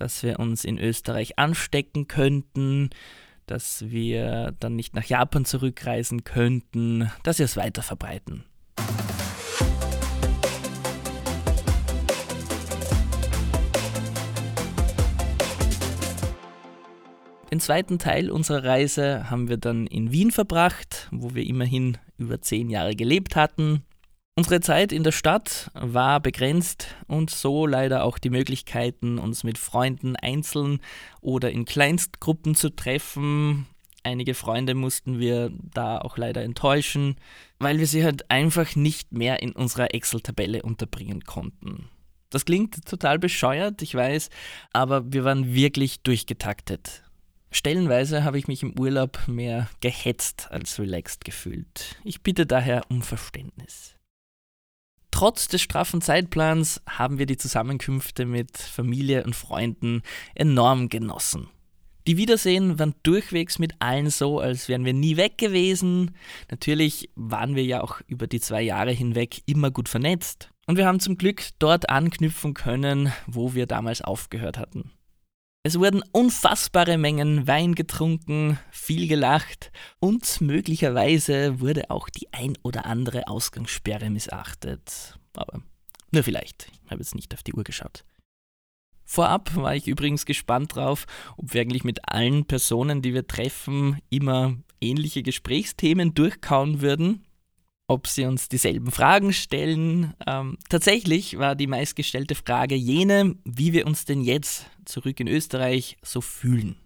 dass 0.00 0.22
wir 0.22 0.40
uns 0.40 0.64
in 0.64 0.78
Österreich 0.78 1.38
anstecken 1.38 2.08
könnten, 2.08 2.88
dass 3.46 3.90
wir 3.90 4.54
dann 4.58 4.74
nicht 4.74 4.94
nach 4.94 5.04
Japan 5.04 5.44
zurückreisen 5.44 6.24
könnten, 6.24 7.10
dass 7.22 7.38
wir 7.38 7.44
es 7.44 7.56
weiter 7.56 7.82
verbreiten. 7.82 8.44
Den 17.50 17.60
zweiten 17.60 17.98
Teil 17.98 18.30
unserer 18.30 18.64
Reise 18.64 19.28
haben 19.28 19.48
wir 19.48 19.58
dann 19.58 19.86
in 19.86 20.12
Wien 20.12 20.30
verbracht, 20.30 21.08
wo 21.10 21.34
wir 21.34 21.44
immerhin 21.44 21.98
über 22.16 22.40
zehn 22.40 22.70
Jahre 22.70 22.94
gelebt 22.94 23.36
hatten. 23.36 23.82
Unsere 24.36 24.60
Zeit 24.60 24.92
in 24.92 25.02
der 25.02 25.12
Stadt 25.12 25.70
war 25.74 26.20
begrenzt 26.20 26.94
und 27.06 27.30
so 27.30 27.66
leider 27.66 28.04
auch 28.04 28.18
die 28.18 28.30
Möglichkeiten, 28.30 29.18
uns 29.18 29.44
mit 29.44 29.58
Freunden 29.58 30.16
einzeln 30.16 30.80
oder 31.20 31.50
in 31.50 31.64
Kleinstgruppen 31.64 32.54
zu 32.54 32.70
treffen. 32.70 33.66
Einige 34.02 34.32
Freunde 34.34 34.74
mussten 34.74 35.18
wir 35.18 35.50
da 35.74 35.98
auch 35.98 36.16
leider 36.16 36.42
enttäuschen, 36.42 37.16
weil 37.58 37.78
wir 37.78 37.86
sie 37.86 38.02
halt 38.02 38.30
einfach 38.30 38.76
nicht 38.76 39.12
mehr 39.12 39.42
in 39.42 39.52
unserer 39.52 39.92
Excel-Tabelle 39.92 40.62
unterbringen 40.62 41.24
konnten. 41.24 41.90
Das 42.30 42.44
klingt 42.44 42.86
total 42.86 43.18
bescheuert, 43.18 43.82
ich 43.82 43.94
weiß, 43.94 44.30
aber 44.72 45.12
wir 45.12 45.24
waren 45.24 45.52
wirklich 45.52 46.00
durchgetaktet. 46.02 47.02
Stellenweise 47.50 48.22
habe 48.22 48.38
ich 48.38 48.46
mich 48.46 48.62
im 48.62 48.78
Urlaub 48.78 49.18
mehr 49.26 49.68
gehetzt 49.80 50.48
als 50.50 50.78
relaxed 50.78 51.24
gefühlt. 51.24 51.96
Ich 52.04 52.22
bitte 52.22 52.46
daher 52.46 52.82
um 52.88 53.02
Verständnis. 53.02 53.96
Trotz 55.10 55.48
des 55.48 55.60
straffen 55.60 56.00
Zeitplans 56.00 56.80
haben 56.88 57.18
wir 57.18 57.26
die 57.26 57.36
Zusammenkünfte 57.36 58.26
mit 58.26 58.56
Familie 58.56 59.24
und 59.24 59.34
Freunden 59.34 60.02
enorm 60.34 60.88
genossen. 60.88 61.48
Die 62.06 62.16
Wiedersehen 62.16 62.78
waren 62.78 62.94
durchwegs 63.02 63.58
mit 63.58 63.74
allen 63.78 64.08
so, 64.08 64.40
als 64.40 64.68
wären 64.68 64.84
wir 64.84 64.94
nie 64.94 65.16
weg 65.16 65.36
gewesen. 65.36 66.16
Natürlich 66.50 67.10
waren 67.14 67.54
wir 67.54 67.64
ja 67.64 67.82
auch 67.82 68.00
über 68.06 68.26
die 68.26 68.40
zwei 68.40 68.62
Jahre 68.62 68.92
hinweg 68.92 69.42
immer 69.46 69.70
gut 69.70 69.88
vernetzt. 69.88 70.50
Und 70.66 70.76
wir 70.76 70.86
haben 70.86 71.00
zum 71.00 71.18
Glück 71.18 71.42
dort 71.58 71.90
anknüpfen 71.90 72.54
können, 72.54 73.12
wo 73.26 73.54
wir 73.54 73.66
damals 73.66 74.00
aufgehört 74.02 74.56
hatten. 74.56 74.92
Es 75.62 75.78
wurden 75.78 76.02
unfassbare 76.12 76.96
Mengen 76.96 77.46
Wein 77.46 77.74
getrunken, 77.74 78.58
viel 78.70 79.06
gelacht 79.08 79.70
und 79.98 80.40
möglicherweise 80.40 81.60
wurde 81.60 81.90
auch 81.90 82.08
die 82.08 82.32
ein 82.32 82.56
oder 82.62 82.86
andere 82.86 83.28
Ausgangssperre 83.28 84.08
missachtet. 84.08 85.18
Aber 85.34 85.60
nur 86.12 86.22
vielleicht, 86.22 86.72
ich 86.82 86.90
habe 86.90 87.02
jetzt 87.02 87.14
nicht 87.14 87.34
auf 87.34 87.42
die 87.42 87.52
Uhr 87.52 87.64
geschaut. 87.64 88.04
Vorab 89.04 89.54
war 89.54 89.76
ich 89.76 89.86
übrigens 89.86 90.24
gespannt 90.24 90.76
drauf, 90.76 91.04
ob 91.36 91.52
wir 91.52 91.60
eigentlich 91.60 91.84
mit 91.84 92.08
allen 92.08 92.46
Personen, 92.46 93.02
die 93.02 93.12
wir 93.12 93.26
treffen, 93.26 93.98
immer 94.08 94.56
ähnliche 94.80 95.22
Gesprächsthemen 95.22 96.14
durchkauen 96.14 96.80
würden 96.80 97.26
ob 97.90 98.06
sie 98.06 98.24
uns 98.24 98.48
dieselben 98.48 98.92
Fragen 98.92 99.32
stellen. 99.32 100.14
Ähm, 100.24 100.58
tatsächlich 100.68 101.38
war 101.38 101.56
die 101.56 101.66
meistgestellte 101.66 102.36
Frage 102.36 102.76
jene, 102.76 103.34
wie 103.44 103.72
wir 103.72 103.84
uns 103.84 104.04
denn 104.04 104.22
jetzt 104.22 104.66
zurück 104.90 105.20
in 105.20 105.28
Österreich 105.28 105.96
so 106.02 106.20
fühlen. 106.20 106.76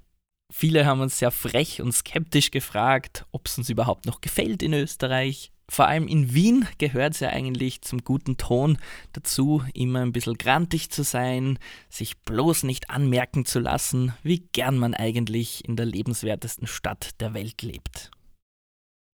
Viele 0.53 0.87
haben 0.87 1.01
uns 1.01 1.19
sehr 1.19 1.31
frech 1.31 1.83
und 1.83 1.93
skeptisch 1.93 2.51
gefragt, 2.51 3.27
ob 3.33 3.47
es 3.47 3.59
uns 3.59 3.71
überhaupt 3.71 4.07
noch 4.07 4.21
gefällt 4.21 4.63
in 4.63 4.73
Österreich. 4.73 5.51
Vor 5.69 5.89
allem 5.89 6.07
in 6.07 6.35
Wien 6.35 6.69
gehört 6.79 7.15
es 7.15 7.21
ja 7.21 7.31
eigentlich 7.31 7.81
zum 7.83 8.05
guten 8.05 8.37
Ton 8.37 8.79
dazu, 9.13 9.65
immer 9.73 10.03
ein 10.03 10.13
bisschen 10.13 10.37
grantig 10.37 10.91
zu 10.91 11.03
sein, 11.03 11.59
sich 11.89 12.19
bloß 12.19 12.65
nicht 12.65 12.91
anmerken 12.91 13.47
zu 13.47 13.61
lassen, 13.61 14.13
wie 14.23 14.47
gern 14.53 14.77
man 14.77 14.95
eigentlich 14.95 15.67
in 15.67 15.77
der 15.77 15.87
lebenswertesten 15.87 16.67
Stadt 16.67 17.21
der 17.21 17.33
Welt 17.33 17.63
lebt. 17.63 18.11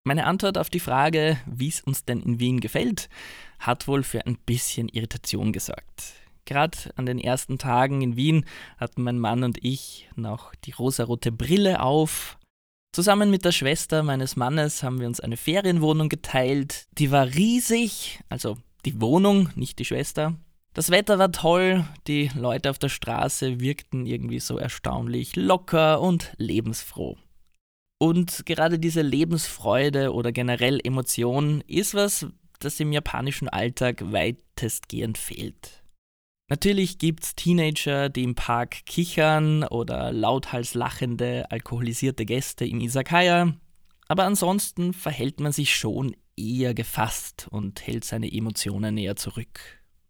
Meine 0.05 0.27
Antwort 0.27 0.59
auf 0.59 0.71
die 0.71 0.81
Frage, 0.81 1.39
wie 1.47 1.69
es 1.69 1.81
uns 1.83 2.05
denn 2.05 2.21
in 2.21 2.41
Wien 2.41 2.61
gefällt, 2.61 3.09
hat 3.59 3.87
wohl 3.87 4.03
für 4.03 4.27
ein 4.27 4.37
bisschen 4.45 4.89
Irritation 4.89 5.53
gesorgt. 5.53 6.20
Gerade 6.45 6.79
an 6.97 7.07
den 7.07 7.19
ersten 7.19 7.59
Tagen 7.59 8.03
in 8.03 8.17
Wien 8.17 8.45
hatten 8.79 9.03
mein 9.03 9.19
Mann 9.19 9.45
und 9.45 9.59
ich 9.63 10.09
noch 10.17 10.55
die 10.65 10.73
rosarote 10.73 11.33
Brille 11.33 11.81
auf. 11.83 12.39
Zusammen 12.93 13.31
mit 13.31 13.45
der 13.45 13.53
Schwester 13.53 14.03
meines 14.03 14.35
Mannes 14.35 14.83
haben 14.83 14.99
wir 14.99 15.07
uns 15.07 15.21
eine 15.21 15.37
Ferienwohnung 15.37 16.09
geteilt. 16.09 16.87
Die 16.99 17.13
war 17.13 17.27
riesig, 17.27 18.21
also 18.29 18.57
die 18.85 19.01
Wohnung, 19.01 19.51
nicht 19.55 19.79
die 19.79 19.85
Schwester. 19.85 20.35
Das 20.75 20.91
Wetter 20.91 21.19
war 21.19 21.33
toll, 21.33 21.85
die 22.07 22.31
Leute 22.35 22.71
auf 22.71 22.79
der 22.79 22.89
Straße 22.89 23.61
wirkten 23.61 24.07
irgendwie 24.07 24.41
so 24.41 24.57
erstaunlich 24.57 25.37
locker 25.37 26.01
und 26.01 26.33
lebensfroh. 26.37 27.17
Und 27.99 28.47
gerade 28.47 28.79
diese 28.79 29.03
Lebensfreude 29.03 30.15
oder 30.15 30.33
generell 30.33 30.81
Emotion 30.83 31.63
ist 31.67 31.95
was, 31.95 32.27
das 32.61 32.81
im 32.81 32.93
japanischen 32.93 33.49
Alltag 33.49 34.13
weitestgehend 34.13 35.19
fehlt. 35.19 35.80
Natürlich 36.51 36.99
gibt 36.99 37.23
es 37.23 37.37
Teenager, 37.37 38.09
die 38.09 38.25
im 38.25 38.35
Park 38.35 38.85
kichern 38.85 39.63
oder 39.63 40.13
lauthals 40.13 40.75
lachende, 40.75 41.49
alkoholisierte 41.49 42.27
Gäste 42.27 42.67
im 42.67 42.81
Izakaya, 42.81 43.55
aber 44.09 44.25
ansonsten 44.25 44.93
verhält 44.93 45.39
man 45.39 45.53
sich 45.53 45.77
schon 45.77 46.17
eher 46.37 46.75
gefasst 46.75 47.47
und 47.53 47.87
hält 47.87 48.05
seine 48.05 48.33
Emotionen 48.33 48.99
eher 48.99 49.15
zurück. 49.15 49.61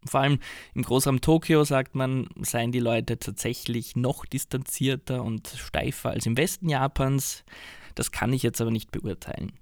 Vor 0.07 0.21
allem 0.21 0.39
im 0.73 0.83
Großraum 0.83 1.21
Tokio 1.21 1.63
sagt 1.65 1.95
man, 1.95 2.27
seien 2.41 2.73
die 2.73 2.81
Leute 2.81 3.19
tatsächlich 3.19 3.95
noch 3.95 4.25
distanzierter 4.25 5.23
und 5.23 5.47
steifer 5.47 6.09
als 6.09 6.25
im 6.25 6.39
Westen 6.39 6.71
Japans. 6.71 7.45
Das 7.95 8.13
kann 8.13 8.33
ich 8.33 8.43
jetzt 8.43 8.63
aber 8.63 8.71
nicht 8.71 8.91
beurteilen. 8.93 9.53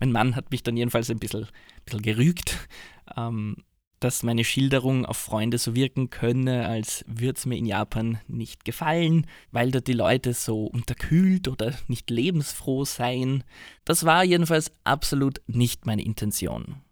Mein 0.00 0.12
Mann 0.12 0.36
hat 0.36 0.50
mich 0.50 0.62
dann 0.62 0.76
jedenfalls 0.76 1.08
ein 1.08 1.18
bisschen, 1.18 1.48
bisschen 1.86 2.02
gerügt, 2.02 2.68
ähm, 3.16 3.56
dass 4.00 4.22
meine 4.22 4.44
Schilderung 4.44 5.06
auf 5.06 5.16
Freunde 5.16 5.58
so 5.58 5.74
wirken 5.74 6.10
könne, 6.10 6.68
als 6.68 7.04
würde 7.06 7.38
es 7.38 7.46
mir 7.46 7.56
in 7.56 7.66
Japan 7.66 8.20
nicht 8.28 8.64
gefallen, 8.64 9.26
weil 9.52 9.70
da 9.70 9.80
die 9.80 9.94
Leute 9.94 10.34
so 10.34 10.64
unterkühlt 10.64 11.48
oder 11.48 11.72
nicht 11.88 12.10
lebensfroh 12.10 12.84
seien. 12.84 13.44
Das 13.84 14.04
war 14.04 14.24
jedenfalls 14.24 14.72
absolut 14.84 15.40
nicht 15.46 15.86
meine 15.86 16.04
Intention. 16.04 16.82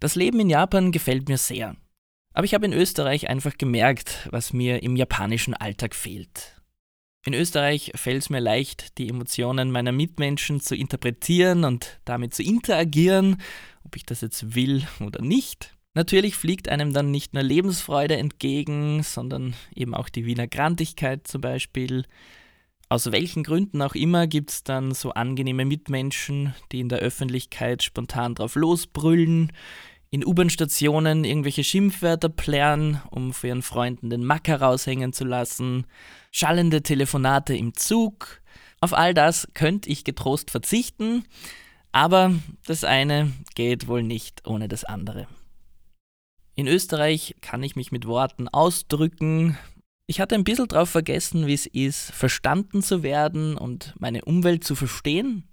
Das 0.00 0.14
Leben 0.14 0.38
in 0.40 0.50
Japan 0.50 0.92
gefällt 0.92 1.28
mir 1.28 1.38
sehr. 1.38 1.76
Aber 2.34 2.44
ich 2.44 2.54
habe 2.54 2.66
in 2.66 2.72
Österreich 2.72 3.28
einfach 3.28 3.56
gemerkt, 3.56 4.28
was 4.30 4.52
mir 4.52 4.82
im 4.82 4.96
japanischen 4.96 5.54
Alltag 5.54 5.94
fehlt. 5.94 6.58
In 7.24 7.34
Österreich 7.34 7.92
fällt 7.94 8.22
es 8.22 8.30
mir 8.30 8.40
leicht, 8.40 8.96
die 8.98 9.08
Emotionen 9.08 9.72
meiner 9.72 9.92
Mitmenschen 9.92 10.60
zu 10.60 10.76
interpretieren 10.76 11.64
und 11.64 12.00
damit 12.04 12.32
zu 12.34 12.42
interagieren, 12.42 13.42
ob 13.84 13.96
ich 13.96 14.04
das 14.04 14.20
jetzt 14.20 14.54
will 14.54 14.86
oder 15.00 15.20
nicht. 15.20 15.77
Natürlich 15.98 16.36
fliegt 16.36 16.68
einem 16.68 16.92
dann 16.92 17.10
nicht 17.10 17.34
nur 17.34 17.42
Lebensfreude 17.42 18.16
entgegen, 18.16 19.02
sondern 19.02 19.54
eben 19.74 19.96
auch 19.96 20.08
die 20.08 20.26
Wiener 20.26 20.46
Grantigkeit 20.46 21.26
zum 21.26 21.40
Beispiel. 21.40 22.04
Aus 22.88 23.10
welchen 23.10 23.42
Gründen 23.42 23.82
auch 23.82 23.96
immer 23.96 24.28
gibt 24.28 24.50
es 24.50 24.62
dann 24.62 24.94
so 24.94 25.10
angenehme 25.10 25.64
Mitmenschen, 25.64 26.54
die 26.70 26.78
in 26.78 26.88
der 26.88 27.00
Öffentlichkeit 27.00 27.82
spontan 27.82 28.36
drauf 28.36 28.54
losbrüllen, 28.54 29.50
in 30.10 30.24
U-Bahn-Stationen 30.24 31.24
irgendwelche 31.24 31.64
Schimpfwörter 31.64 32.28
plären, 32.28 33.02
um 33.10 33.32
für 33.32 33.48
ihren 33.48 33.62
Freunden 33.62 34.08
den 34.08 34.22
Macker 34.22 34.60
raushängen 34.60 35.12
zu 35.12 35.24
lassen, 35.24 35.84
schallende 36.30 36.84
Telefonate 36.84 37.56
im 37.56 37.74
Zug. 37.74 38.40
Auf 38.80 38.92
all 38.92 39.14
das 39.14 39.48
könnte 39.52 39.90
ich 39.90 40.04
getrost 40.04 40.52
verzichten, 40.52 41.24
aber 41.90 42.36
das 42.68 42.84
eine 42.84 43.32
geht 43.56 43.88
wohl 43.88 44.04
nicht 44.04 44.46
ohne 44.46 44.68
das 44.68 44.84
andere. 44.84 45.26
In 46.58 46.66
Österreich 46.66 47.36
kann 47.40 47.62
ich 47.62 47.76
mich 47.76 47.92
mit 47.92 48.04
Worten 48.08 48.48
ausdrücken. 48.48 49.56
Ich 50.08 50.20
hatte 50.20 50.34
ein 50.34 50.42
bisschen 50.42 50.66
darauf 50.66 50.90
vergessen, 50.90 51.46
wie 51.46 51.54
es 51.54 51.66
ist, 51.66 52.10
verstanden 52.10 52.82
zu 52.82 53.04
werden 53.04 53.56
und 53.56 53.94
meine 54.00 54.24
Umwelt 54.24 54.64
zu 54.64 54.74
verstehen. 54.74 55.44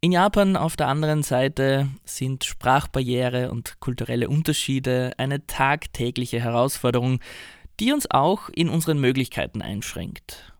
In 0.00 0.10
Japan 0.10 0.56
auf 0.56 0.74
der 0.74 0.88
anderen 0.88 1.22
Seite 1.22 1.88
sind 2.04 2.42
Sprachbarriere 2.42 3.52
und 3.52 3.78
kulturelle 3.78 4.28
Unterschiede 4.28 5.12
eine 5.18 5.46
tagtägliche 5.46 6.40
Herausforderung, 6.40 7.20
die 7.78 7.92
uns 7.92 8.10
auch 8.10 8.48
in 8.48 8.68
unseren 8.68 8.98
Möglichkeiten 8.98 9.62
einschränkt. 9.62 10.52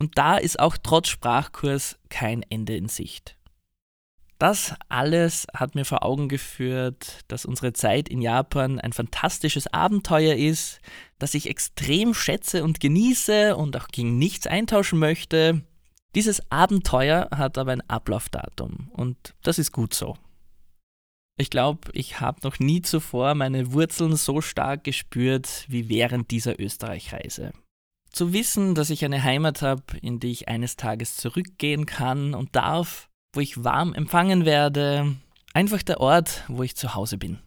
Und 0.00 0.16
da 0.16 0.36
ist 0.36 0.60
auch 0.60 0.76
trotz 0.80 1.08
Sprachkurs 1.08 1.98
kein 2.08 2.44
Ende 2.50 2.76
in 2.76 2.86
Sicht. 2.86 3.36
Das 4.38 4.74
alles 4.88 5.46
hat 5.52 5.74
mir 5.74 5.84
vor 5.84 6.04
Augen 6.04 6.28
geführt, 6.28 7.24
dass 7.26 7.44
unsere 7.44 7.72
Zeit 7.72 8.08
in 8.08 8.22
Japan 8.22 8.78
ein 8.78 8.92
fantastisches 8.92 9.66
Abenteuer 9.72 10.36
ist, 10.36 10.80
das 11.18 11.34
ich 11.34 11.50
extrem 11.50 12.14
schätze 12.14 12.62
und 12.62 12.78
genieße 12.78 13.56
und 13.56 13.76
auch 13.76 13.88
gegen 13.88 14.16
nichts 14.16 14.46
eintauschen 14.46 15.00
möchte, 15.00 15.62
dieses 16.14 16.40
Abenteuer 16.50 17.28
hat 17.32 17.58
aber 17.58 17.72
ein 17.72 17.88
Ablaufdatum 17.88 18.90
und 18.92 19.34
das 19.42 19.58
ist 19.58 19.72
gut 19.72 19.92
so. 19.92 20.16
Ich 21.36 21.50
glaube, 21.50 21.90
ich 21.92 22.20
habe 22.20 22.40
noch 22.42 22.58
nie 22.58 22.82
zuvor 22.82 23.34
meine 23.34 23.72
Wurzeln 23.72 24.16
so 24.16 24.40
stark 24.40 24.84
gespürt 24.84 25.66
wie 25.68 25.88
während 25.88 26.30
dieser 26.30 26.58
Österreich-Reise. 26.58 27.52
Zu 28.10 28.32
wissen, 28.32 28.74
dass 28.74 28.90
ich 28.90 29.04
eine 29.04 29.22
Heimat 29.22 29.62
habe, 29.62 29.82
in 30.00 30.18
die 30.18 30.30
ich 30.30 30.48
eines 30.48 30.76
Tages 30.76 31.16
zurückgehen 31.16 31.86
kann 31.86 32.34
und 32.34 32.56
darf, 32.56 33.07
wo 33.32 33.40
ich 33.40 33.62
warm 33.64 33.94
empfangen 33.94 34.44
werde, 34.44 35.16
einfach 35.54 35.82
der 35.82 36.00
Ort, 36.00 36.44
wo 36.48 36.62
ich 36.62 36.76
zu 36.76 36.94
Hause 36.94 37.18
bin. 37.18 37.38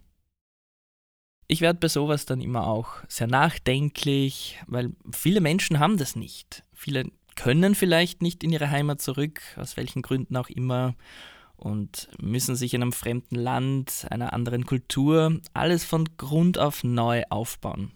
Ich 1.47 1.61
werde 1.61 1.79
bei 1.79 1.89
sowas 1.89 2.25
dann 2.25 2.39
immer 2.39 2.67
auch 2.67 2.87
sehr 3.07 3.27
nachdenklich, 3.27 4.59
weil 4.67 4.91
viele 5.11 5.41
Menschen 5.41 5.79
haben 5.79 5.97
das 5.97 6.15
nicht. 6.15 6.63
Viele 6.73 7.11
können 7.35 7.75
vielleicht 7.75 8.21
nicht 8.21 8.43
in 8.43 8.51
ihre 8.51 8.69
Heimat 8.69 9.01
zurück, 9.01 9.41
aus 9.57 9.75
welchen 9.75 10.01
Gründen 10.01 10.37
auch 10.37 10.49
immer, 10.49 10.95
und 11.61 12.09
müssen 12.19 12.55
sich 12.55 12.73
in 12.73 12.81
einem 12.81 12.91
fremden 12.91 13.35
Land, 13.35 14.07
einer 14.09 14.33
anderen 14.33 14.65
Kultur, 14.65 15.39
alles 15.53 15.85
von 15.85 16.05
Grund 16.17 16.57
auf 16.57 16.83
neu 16.83 17.23
aufbauen. 17.29 17.91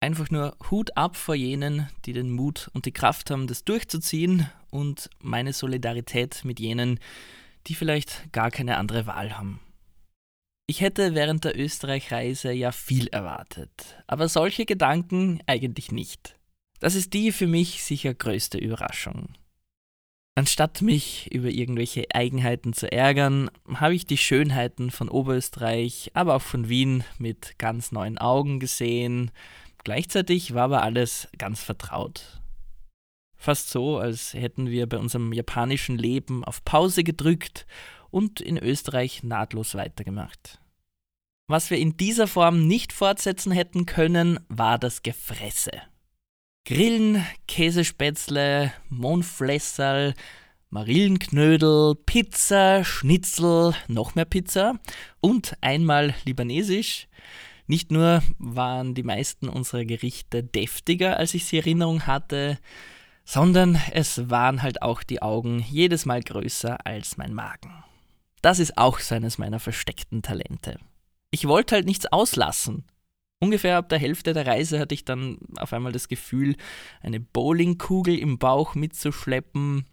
Einfach 0.00 0.30
nur 0.30 0.56
Hut 0.70 0.96
ab 0.96 1.16
vor 1.16 1.34
jenen, 1.34 1.90
die 2.06 2.14
den 2.14 2.30
Mut 2.30 2.70
und 2.72 2.86
die 2.86 2.92
Kraft 2.92 3.30
haben, 3.30 3.46
das 3.46 3.64
durchzuziehen 3.64 4.48
und 4.70 5.10
meine 5.20 5.52
Solidarität 5.52 6.44
mit 6.44 6.60
jenen, 6.60 7.00
die 7.66 7.74
vielleicht 7.74 8.32
gar 8.32 8.50
keine 8.50 8.76
andere 8.76 9.06
Wahl 9.06 9.36
haben. 9.36 9.60
Ich 10.66 10.80
hätte 10.80 11.14
während 11.14 11.44
der 11.44 11.58
Österreich-Reise 11.58 12.52
ja 12.52 12.70
viel 12.70 13.08
erwartet, 13.08 13.96
aber 14.06 14.28
solche 14.28 14.66
Gedanken 14.66 15.40
eigentlich 15.46 15.90
nicht. 15.90 16.36
Das 16.78 16.94
ist 16.94 17.12
die 17.12 17.32
für 17.32 17.46
mich 17.46 17.82
sicher 17.82 18.14
größte 18.14 18.56
Überraschung. 18.56 19.34
Anstatt 20.36 20.80
mich 20.80 21.30
über 21.32 21.48
irgendwelche 21.48 22.06
Eigenheiten 22.14 22.72
zu 22.72 22.90
ärgern, 22.90 23.50
habe 23.74 23.94
ich 23.94 24.06
die 24.06 24.16
Schönheiten 24.16 24.90
von 24.90 25.08
Oberösterreich, 25.08 26.12
aber 26.14 26.36
auch 26.36 26.42
von 26.42 26.68
Wien 26.68 27.04
mit 27.18 27.58
ganz 27.58 27.92
neuen 27.92 28.16
Augen 28.16 28.60
gesehen. 28.60 29.32
Gleichzeitig 29.84 30.54
war 30.54 30.64
aber 30.64 30.82
alles 30.82 31.28
ganz 31.36 31.62
vertraut. 31.62 32.39
Fast 33.42 33.70
so, 33.70 33.96
als 33.96 34.34
hätten 34.34 34.68
wir 34.68 34.86
bei 34.86 34.98
unserem 34.98 35.32
japanischen 35.32 35.96
Leben 35.96 36.44
auf 36.44 36.62
Pause 36.62 37.02
gedrückt 37.02 37.66
und 38.10 38.42
in 38.42 38.58
Österreich 38.58 39.22
nahtlos 39.22 39.74
weitergemacht. 39.74 40.60
Was 41.46 41.70
wir 41.70 41.78
in 41.78 41.96
dieser 41.96 42.26
Form 42.26 42.68
nicht 42.68 42.92
fortsetzen 42.92 43.50
hätten 43.50 43.86
können, 43.86 44.40
war 44.50 44.78
das 44.78 45.02
Gefresse. 45.02 45.70
Grillen, 46.66 47.24
Käsespätzle, 47.48 48.74
Mondflässerl, 48.90 50.12
Marillenknödel, 50.68 51.94
Pizza, 51.94 52.84
Schnitzel, 52.84 53.72
noch 53.88 54.16
mehr 54.16 54.26
Pizza 54.26 54.78
und 55.20 55.56
einmal 55.62 56.14
libanesisch. 56.26 57.08
Nicht 57.66 57.90
nur 57.90 58.22
waren 58.38 58.92
die 58.92 59.02
meisten 59.02 59.48
unserer 59.48 59.86
Gerichte 59.86 60.44
deftiger, 60.44 61.16
als 61.16 61.32
ich 61.32 61.46
sie 61.46 61.56
Erinnerung 61.56 62.06
hatte, 62.06 62.58
sondern 63.30 63.80
es 63.92 64.28
waren 64.28 64.60
halt 64.60 64.82
auch 64.82 65.04
die 65.04 65.22
Augen 65.22 65.64
jedes 65.70 66.04
Mal 66.04 66.20
größer 66.20 66.84
als 66.84 67.16
mein 67.16 67.32
Magen. 67.32 67.84
Das 68.42 68.58
ist 68.58 68.76
auch 68.76 68.98
seines 68.98 69.38
meiner 69.38 69.60
versteckten 69.60 70.20
Talente. 70.20 70.80
Ich 71.30 71.46
wollte 71.46 71.76
halt 71.76 71.86
nichts 71.86 72.06
auslassen. 72.06 72.82
Ungefähr 73.38 73.76
ab 73.76 73.88
der 73.88 74.00
Hälfte 74.00 74.32
der 74.32 74.48
Reise 74.48 74.80
hatte 74.80 74.94
ich 74.94 75.04
dann 75.04 75.38
auf 75.58 75.72
einmal 75.72 75.92
das 75.92 76.08
Gefühl, 76.08 76.56
eine 77.02 77.20
Bowlingkugel 77.20 78.18
im 78.18 78.38
Bauch 78.38 78.74
mitzuschleppen. 78.74 79.86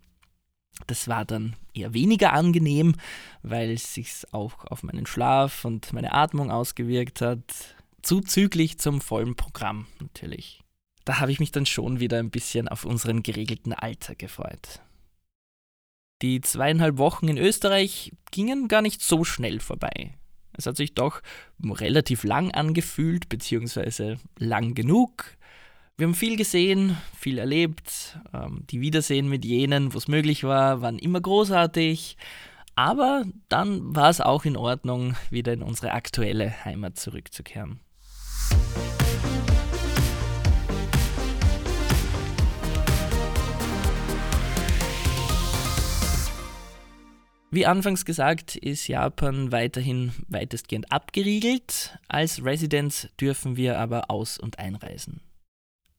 Das 0.88 1.08
war 1.08 1.24
dann 1.24 1.56
eher 1.76 1.94
weniger 1.94 2.34
angenehm, 2.34 2.96
weil 3.44 3.70
es 3.70 3.94
sich 3.94 4.14
auch 4.32 4.66
auf 4.66 4.82
meinen 4.82 5.06
Schlaf 5.06 5.64
und 5.64 5.94
meine 5.94 6.14
Atmung 6.14 6.50
ausgewirkt 6.50 7.22
hat. 7.22 7.76
Zuzüglich 8.02 8.80
zum 8.80 9.00
vollen 9.00 9.36
Programm 9.36 9.86
natürlich. 10.00 10.64
Da 11.08 11.22
habe 11.22 11.32
ich 11.32 11.40
mich 11.40 11.54
dann 11.54 11.66
schon 11.66 12.02
wieder 12.02 12.20
ein 12.20 12.32
bisschen 12.32 12.68
auf 12.68 12.84
unseren 12.84 13.24
geregelten 13.24 13.72
Alltag 13.72 14.20
gefreut. 14.20 14.82
Die 16.22 16.42
zweieinhalb 16.42 16.98
Wochen 16.98 17.30
in 17.30 17.38
Österreich 17.38 18.12
gingen 18.30 18.68
gar 18.68 18.82
nicht 18.82 19.02
so 19.02 19.24
schnell 19.24 19.62
vorbei. 19.62 20.18
Es 20.52 20.66
hat 20.66 20.76
sich 20.76 20.96
doch 20.96 21.22
relativ 21.64 22.26
lang 22.26 22.52
angefühlt, 22.52 23.30
beziehungsweise 23.30 24.20
lang 24.38 24.74
genug. 24.74 25.38
Wir 25.96 26.08
haben 26.08 26.14
viel 26.14 26.36
gesehen, 26.36 26.98
viel 27.18 27.38
erlebt. 27.38 28.20
Ähm, 28.34 28.66
die 28.70 28.82
Wiedersehen 28.82 29.30
mit 29.30 29.46
jenen, 29.46 29.94
wo 29.94 30.00
es 30.00 30.10
möglich 30.10 30.44
war, 30.44 30.82
waren 30.82 31.00
immer 31.00 31.22
großartig. 31.22 32.18
Aber 32.76 33.24
dann 33.48 33.96
war 33.96 34.10
es 34.10 34.20
auch 34.20 34.44
in 34.44 34.58
Ordnung, 34.58 35.16
wieder 35.30 35.54
in 35.54 35.64
unsere 35.64 35.94
aktuelle 35.94 36.66
Heimat 36.66 36.98
zurückzukehren. 36.98 37.80
Wie 47.50 47.66
anfangs 47.66 48.04
gesagt, 48.04 48.58
ist 48.58 48.90
Japan 48.90 49.54
weiterhin 49.54 50.12
weitestgehend 50.28 50.92
abgeriegelt. 50.92 51.98
Als 52.10 52.44
Residents 52.44 53.08
dürfen 53.20 53.56
wir 53.56 53.80
aber 53.80 54.12
aus- 54.12 54.38
und 54.38 54.60
einreisen. 54.60 55.22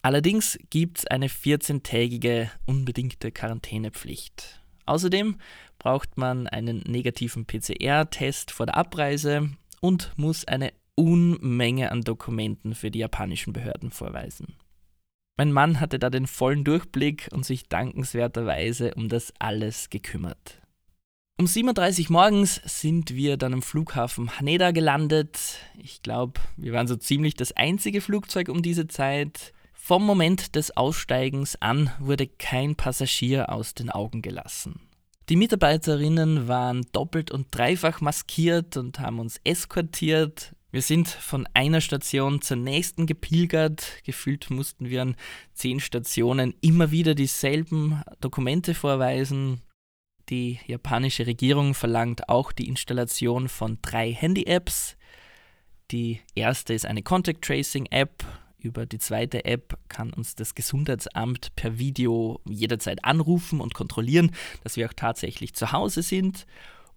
Allerdings 0.03 0.59
gibt 0.69 0.99
es 0.99 1.07
eine 1.07 1.29
14-tägige 1.29 2.51
unbedingte 2.67 3.33
Quarantänepflicht. 3.33 4.63
Außerdem 4.85 5.39
braucht 5.79 6.19
man 6.19 6.47
einen 6.47 6.81
negativen 6.81 7.47
PCR-Test 7.47 8.51
vor 8.51 8.67
der 8.67 8.77
Abreise 8.77 9.51
und 9.81 10.13
muss 10.17 10.45
eine 10.45 10.73
Unmenge 10.95 11.93
an 11.93 12.03
Dokumenten 12.03 12.75
für 12.75 12.91
die 12.91 12.99
japanischen 12.99 13.53
Behörden 13.53 13.91
vorweisen. 13.91 14.57
Mein 15.39 15.53
Mann 15.53 15.81
hatte 15.81 15.99
da 15.99 16.11
den 16.11 16.27
vollen 16.27 16.65
Durchblick 16.65 17.29
und 17.33 17.47
sich 17.47 17.69
dankenswerterweise 17.69 18.95
um 18.95 19.09
das 19.09 19.33
alles 19.39 19.89
gekümmert. 19.89 20.58
Um 21.40 21.46
7.30 21.46 22.07
Uhr 22.07 22.12
morgens 22.14 22.61
sind 22.64 23.14
wir 23.14 23.37
dann 23.37 23.55
am 23.55 23.62
Flughafen 23.62 24.40
Haneda 24.40 24.72
gelandet. 24.72 25.38
Ich 25.81 26.03
glaube, 26.03 26.40
wir 26.57 26.72
waren 26.72 26.88
so 26.88 26.96
ziemlich 26.96 27.35
das 27.35 27.53
einzige 27.53 28.01
Flugzeug 28.01 28.48
um 28.48 28.61
diese 28.61 28.88
Zeit. 28.88 29.53
Vom 29.72 30.05
Moment 30.05 30.57
des 30.57 30.77
Aussteigens 30.77 31.55
an 31.62 31.92
wurde 32.01 32.27
kein 32.27 32.74
Passagier 32.74 33.53
aus 33.53 33.74
den 33.74 33.88
Augen 33.88 34.20
gelassen. 34.20 34.81
Die 35.29 35.37
Mitarbeiterinnen 35.37 36.48
waren 36.48 36.85
doppelt 36.90 37.31
und 37.31 37.46
dreifach 37.53 38.01
maskiert 38.01 38.77
und 38.77 38.98
haben 38.98 39.20
uns 39.20 39.40
eskortiert. 39.44 40.57
Wir 40.72 40.79
Wir 40.79 40.83
sind 40.83 41.07
von 41.07 41.48
einer 41.55 41.81
Station 41.81 42.42
zur 42.42 42.57
nächsten 42.57 43.07
gepilgert. 43.07 44.03
Gefühlt 44.05 44.51
mussten 44.51 44.90
wir 44.90 45.03
an 45.03 45.16
zehn 45.55 45.79
Stationen 45.79 46.55
immer 46.62 46.90
wieder 46.90 47.14
dieselben 47.14 48.03
Dokumente 48.20 48.74
vorweisen. 48.74 49.62
Die 50.31 50.59
japanische 50.67 51.27
Regierung 51.27 51.73
verlangt 51.73 52.29
auch 52.29 52.53
die 52.53 52.69
Installation 52.69 53.49
von 53.49 53.79
drei 53.81 54.12
Handy-Apps. 54.12 54.97
Die 55.91 56.21
erste 56.35 56.75
ist 56.75 56.85
eine 56.85 57.03
Contact 57.03 57.43
Tracing 57.43 57.87
App. 57.87 58.25
Über 58.59 58.85
die 58.85 58.99
zweite 58.99 59.47
App 59.47 59.79
kann 59.88 60.12
uns 60.12 60.35
das 60.35 60.55
Gesundheitsamt 60.55 61.55
per 61.57 61.79
Video 61.79 62.41
jederzeit 62.47 63.05
anrufen 63.05 63.61
und 63.61 63.73
kontrollieren, 63.73 64.33
dass 64.64 64.77
wir 64.77 64.87
auch 64.87 64.95
tatsächlich 64.95 65.55
zu 65.55 65.73
Hause 65.73 66.03
sind. 66.03 66.47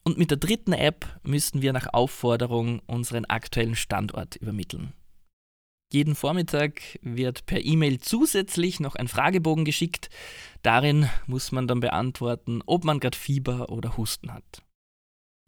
Und 0.04 0.18
mit 0.18 0.32
der 0.32 0.38
dritten 0.38 0.74
App 0.74 1.06
müssen 1.24 1.62
wir 1.62 1.72
nach 1.72 1.88
Aufforderung 1.94 2.82
unseren 2.88 3.26
aktuellen 3.26 3.76
Standort 3.76 4.36
übermitteln. 4.36 4.94
Jeden 5.94 6.16
Vormittag 6.16 7.00
wird 7.02 7.46
per 7.46 7.66
E-Mail 7.66 8.00
zusätzlich 8.00 8.80
noch 8.80 8.96
ein 8.96 9.10
Fragebogen 9.10 9.66
geschickt. 9.66 10.10
Darin 10.62 11.10
muss 11.28 11.52
man 11.52 11.68
dann 11.68 11.82
beantworten, 11.82 12.62
ob 12.66 12.86
man 12.86 13.02
gerade 13.02 13.18
Fieber 13.18 13.70
oder 13.70 13.98
Husten 13.98 14.34
hat. 14.34 14.64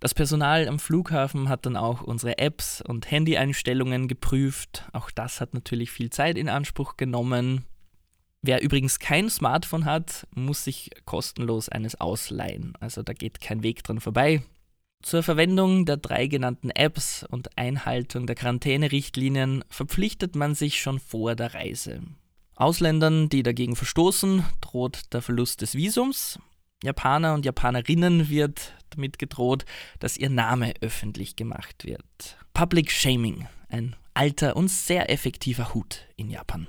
Das 0.01 0.13
Personal 0.13 0.67
am 0.67 0.79
Flughafen 0.79 1.47
hat 1.47 1.65
dann 1.65 1.77
auch 1.77 2.01
unsere 2.01 2.37
Apps 2.39 2.81
und 2.81 3.09
Handyeinstellungen 3.09 4.09
geprüft. 4.09 4.85
Auch 4.91 5.11
das 5.11 5.39
hat 5.39 5.53
natürlich 5.53 5.91
viel 5.91 6.09
Zeit 6.09 6.37
in 6.37 6.49
Anspruch 6.49 6.97
genommen. 6.97 7.63
Wer 8.41 8.61
übrigens 8.61 8.99
kein 8.99 9.29
Smartphone 9.29 9.85
hat, 9.85 10.27
muss 10.35 10.65
sich 10.65 10.89
kostenlos 11.05 11.69
eines 11.69 12.01
ausleihen. 12.01 12.73
Also 12.81 13.01
da 13.01 13.13
geht 13.13 13.39
kein 13.39 13.63
Weg 13.63 13.81
dran 13.85 14.01
vorbei. 14.01 14.43
Zur 15.03 15.21
Verwendung 15.21 15.85
der 15.85 15.97
drei 15.97 16.27
genannten 16.27 16.69
Apps 16.69 17.25
und 17.29 17.57
Einhaltung 17.57 18.25
der 18.25 18.37
Quarantänerichtlinien 18.37 19.65
verpflichtet 19.69 20.35
man 20.37 20.55
sich 20.55 20.81
schon 20.81 20.97
vor 20.97 21.35
der 21.35 21.53
Reise. 21.53 22.01
Ausländern, 22.55 23.27
die 23.27 23.43
dagegen 23.43 23.75
verstoßen, 23.75 24.45
droht 24.61 25.13
der 25.13 25.21
Verlust 25.21 25.61
des 25.61 25.75
Visums. 25.75 26.39
Japaner 26.83 27.33
und 27.33 27.43
Japanerinnen 27.43 28.29
wird 28.29 28.73
damit 28.91 29.19
gedroht, 29.19 29.65
dass 29.99 30.17
ihr 30.17 30.29
Name 30.29 30.73
öffentlich 30.79 31.35
gemacht 31.35 31.83
wird. 31.83 32.37
Public 32.53 32.89
Shaming, 32.89 33.45
ein 33.67 33.97
alter 34.13 34.55
und 34.55 34.69
sehr 34.69 35.09
effektiver 35.09 35.73
Hut 35.73 36.07
in 36.15 36.29
Japan. 36.29 36.67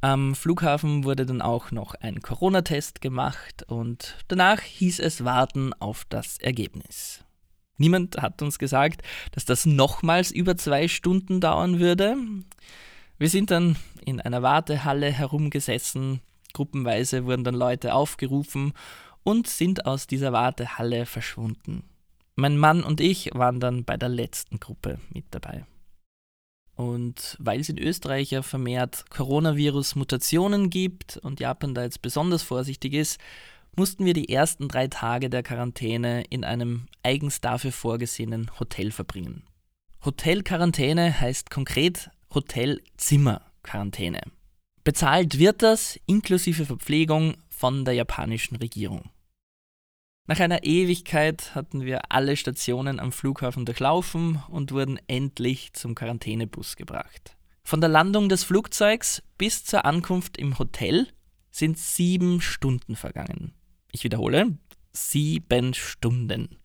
Am 0.00 0.36
Flughafen 0.36 1.02
wurde 1.02 1.26
dann 1.26 1.42
auch 1.42 1.72
noch 1.72 1.94
ein 1.96 2.22
Corona-Test 2.22 3.00
gemacht 3.00 3.64
und 3.66 4.14
danach 4.28 4.60
hieß 4.60 5.00
es 5.00 5.24
warten 5.24 5.72
auf 5.80 6.04
das 6.08 6.38
Ergebnis. 6.38 7.24
Niemand 7.78 8.22
hat 8.22 8.40
uns 8.40 8.60
gesagt, 8.60 9.02
dass 9.32 9.44
das 9.44 9.66
nochmals 9.66 10.30
über 10.30 10.56
zwei 10.56 10.86
Stunden 10.86 11.40
dauern 11.40 11.80
würde. 11.80 12.16
Wir 13.18 13.28
sind 13.28 13.50
dann 13.50 13.76
in 14.04 14.20
einer 14.20 14.40
Wartehalle 14.40 15.10
herumgesessen, 15.10 16.20
gruppenweise 16.52 17.24
wurden 17.24 17.42
dann 17.42 17.56
Leute 17.56 17.92
aufgerufen 17.92 18.74
und 19.24 19.48
sind 19.48 19.84
aus 19.84 20.06
dieser 20.06 20.32
Wartehalle 20.32 21.06
verschwunden. 21.06 21.82
Mein 22.36 22.56
Mann 22.56 22.84
und 22.84 23.00
ich 23.00 23.30
waren 23.34 23.58
dann 23.58 23.82
bei 23.84 23.96
der 23.96 24.10
letzten 24.10 24.60
Gruppe 24.60 25.00
mit 25.12 25.24
dabei. 25.32 25.66
Und 26.78 27.36
weil 27.40 27.58
es 27.58 27.68
in 27.68 27.76
Österreich 27.76 28.30
ja 28.30 28.42
vermehrt 28.42 29.10
Coronavirus-Mutationen 29.10 30.70
gibt 30.70 31.16
und 31.16 31.40
Japan 31.40 31.74
da 31.74 31.82
jetzt 31.82 32.02
besonders 32.02 32.44
vorsichtig 32.44 32.94
ist, 32.94 33.18
mussten 33.74 34.04
wir 34.04 34.14
die 34.14 34.28
ersten 34.28 34.68
drei 34.68 34.86
Tage 34.86 35.28
der 35.28 35.42
Quarantäne 35.42 36.22
in 36.30 36.44
einem 36.44 36.86
eigens 37.02 37.40
dafür 37.40 37.72
vorgesehenen 37.72 38.48
Hotel 38.60 38.92
verbringen. 38.92 39.42
Hotelquarantäne 40.04 41.20
heißt 41.20 41.50
konkret 41.50 42.10
Hotelzimmerquarantäne. 42.32 44.20
Bezahlt 44.84 45.36
wird 45.36 45.64
das 45.64 45.98
inklusive 46.06 46.64
Verpflegung 46.64 47.38
von 47.50 47.84
der 47.84 47.94
japanischen 47.94 48.54
Regierung. 48.54 49.10
Nach 50.30 50.40
einer 50.40 50.62
Ewigkeit 50.62 51.54
hatten 51.54 51.86
wir 51.86 52.12
alle 52.12 52.36
Stationen 52.36 53.00
am 53.00 53.12
Flughafen 53.12 53.64
durchlaufen 53.64 54.42
und 54.50 54.72
wurden 54.72 55.00
endlich 55.06 55.72
zum 55.72 55.94
Quarantänebus 55.94 56.76
gebracht. 56.76 57.34
Von 57.64 57.80
der 57.80 57.88
Landung 57.88 58.28
des 58.28 58.44
Flugzeugs 58.44 59.22
bis 59.38 59.64
zur 59.64 59.86
Ankunft 59.86 60.36
im 60.36 60.58
Hotel 60.58 61.08
sind 61.50 61.78
sieben 61.78 62.42
Stunden 62.42 62.94
vergangen. 62.94 63.54
Ich 63.90 64.04
wiederhole, 64.04 64.58
sieben 64.92 65.72
Stunden. 65.72 66.58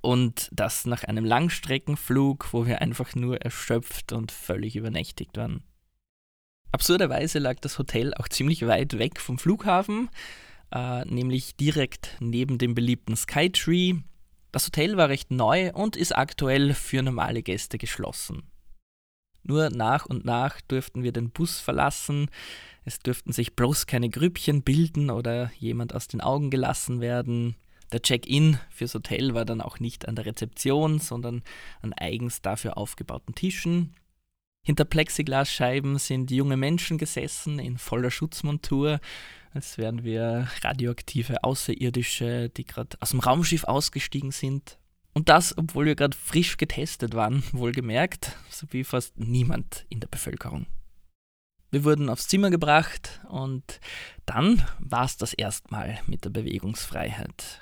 Und 0.00 0.48
das 0.52 0.86
nach 0.86 1.02
einem 1.02 1.24
Langstreckenflug, 1.24 2.52
wo 2.52 2.64
wir 2.64 2.80
einfach 2.80 3.16
nur 3.16 3.42
erschöpft 3.42 4.12
und 4.12 4.30
völlig 4.30 4.76
übernächtigt 4.76 5.36
waren. 5.36 5.64
Absurderweise 6.70 7.40
lag 7.40 7.58
das 7.58 7.76
Hotel 7.80 8.14
auch 8.14 8.28
ziemlich 8.28 8.64
weit 8.68 8.98
weg 8.98 9.18
vom 9.18 9.36
Flughafen, 9.36 10.10
äh, 10.72 11.04
nämlich 11.04 11.56
direkt 11.56 12.16
neben 12.20 12.58
dem 12.58 12.74
beliebten 12.74 13.16
Skytree. 13.16 13.94
Das 14.50 14.66
Hotel 14.66 14.96
war 14.96 15.08
recht 15.08 15.30
neu 15.30 15.72
und 15.72 15.96
ist 15.96 16.16
aktuell 16.16 16.74
für 16.74 17.02
normale 17.02 17.42
Gäste 17.42 17.78
geschlossen. 17.78 18.42
Nur 19.44 19.70
nach 19.70 20.06
und 20.06 20.24
nach 20.24 20.60
durften 20.62 21.02
wir 21.02 21.12
den 21.12 21.30
Bus 21.30 21.58
verlassen. 21.58 22.30
Es 22.84 22.98
dürften 22.98 23.32
sich 23.32 23.56
bloß 23.56 23.86
keine 23.86 24.08
Grüppchen 24.08 24.62
bilden 24.62 25.10
oder 25.10 25.50
jemand 25.58 25.94
aus 25.94 26.08
den 26.08 26.20
Augen 26.20 26.50
gelassen 26.50 27.00
werden. 27.00 27.56
Der 27.92 28.00
Check-in 28.00 28.58
fürs 28.70 28.94
Hotel 28.94 29.34
war 29.34 29.44
dann 29.44 29.60
auch 29.60 29.78
nicht 29.78 30.08
an 30.08 30.16
der 30.16 30.26
Rezeption, 30.26 30.98
sondern 30.98 31.42
an 31.82 31.92
eigens 31.92 32.40
dafür 32.40 32.78
aufgebauten 32.78 33.34
Tischen. 33.34 33.94
Hinter 34.64 34.84
Plexiglasscheiben 34.84 35.98
sind 35.98 36.30
junge 36.30 36.56
Menschen 36.56 36.98
gesessen 36.98 37.58
in 37.58 37.78
voller 37.78 38.10
Schutzmontur 38.10 39.00
als 39.54 39.78
wären 39.78 40.02
wir 40.02 40.48
radioaktive 40.62 41.44
Außerirdische, 41.44 42.48
die 42.48 42.64
gerade 42.64 42.96
aus 43.00 43.10
dem 43.10 43.20
Raumschiff 43.20 43.64
ausgestiegen 43.64 44.30
sind. 44.30 44.78
Und 45.12 45.28
das, 45.28 45.56
obwohl 45.58 45.84
wir 45.84 45.94
gerade 45.94 46.16
frisch 46.16 46.56
getestet 46.56 47.14
waren, 47.14 47.42
wohlgemerkt, 47.52 48.36
so 48.48 48.66
wie 48.70 48.84
fast 48.84 49.18
niemand 49.18 49.84
in 49.88 50.00
der 50.00 50.08
Bevölkerung. 50.08 50.66
Wir 51.70 51.84
wurden 51.84 52.08
aufs 52.08 52.28
Zimmer 52.28 52.50
gebracht 52.50 53.20
und 53.28 53.80
dann 54.26 54.62
war 54.78 55.04
es 55.04 55.16
das 55.16 55.32
erstmal 55.32 56.00
mit 56.06 56.24
der 56.24 56.30
Bewegungsfreiheit. 56.30 57.60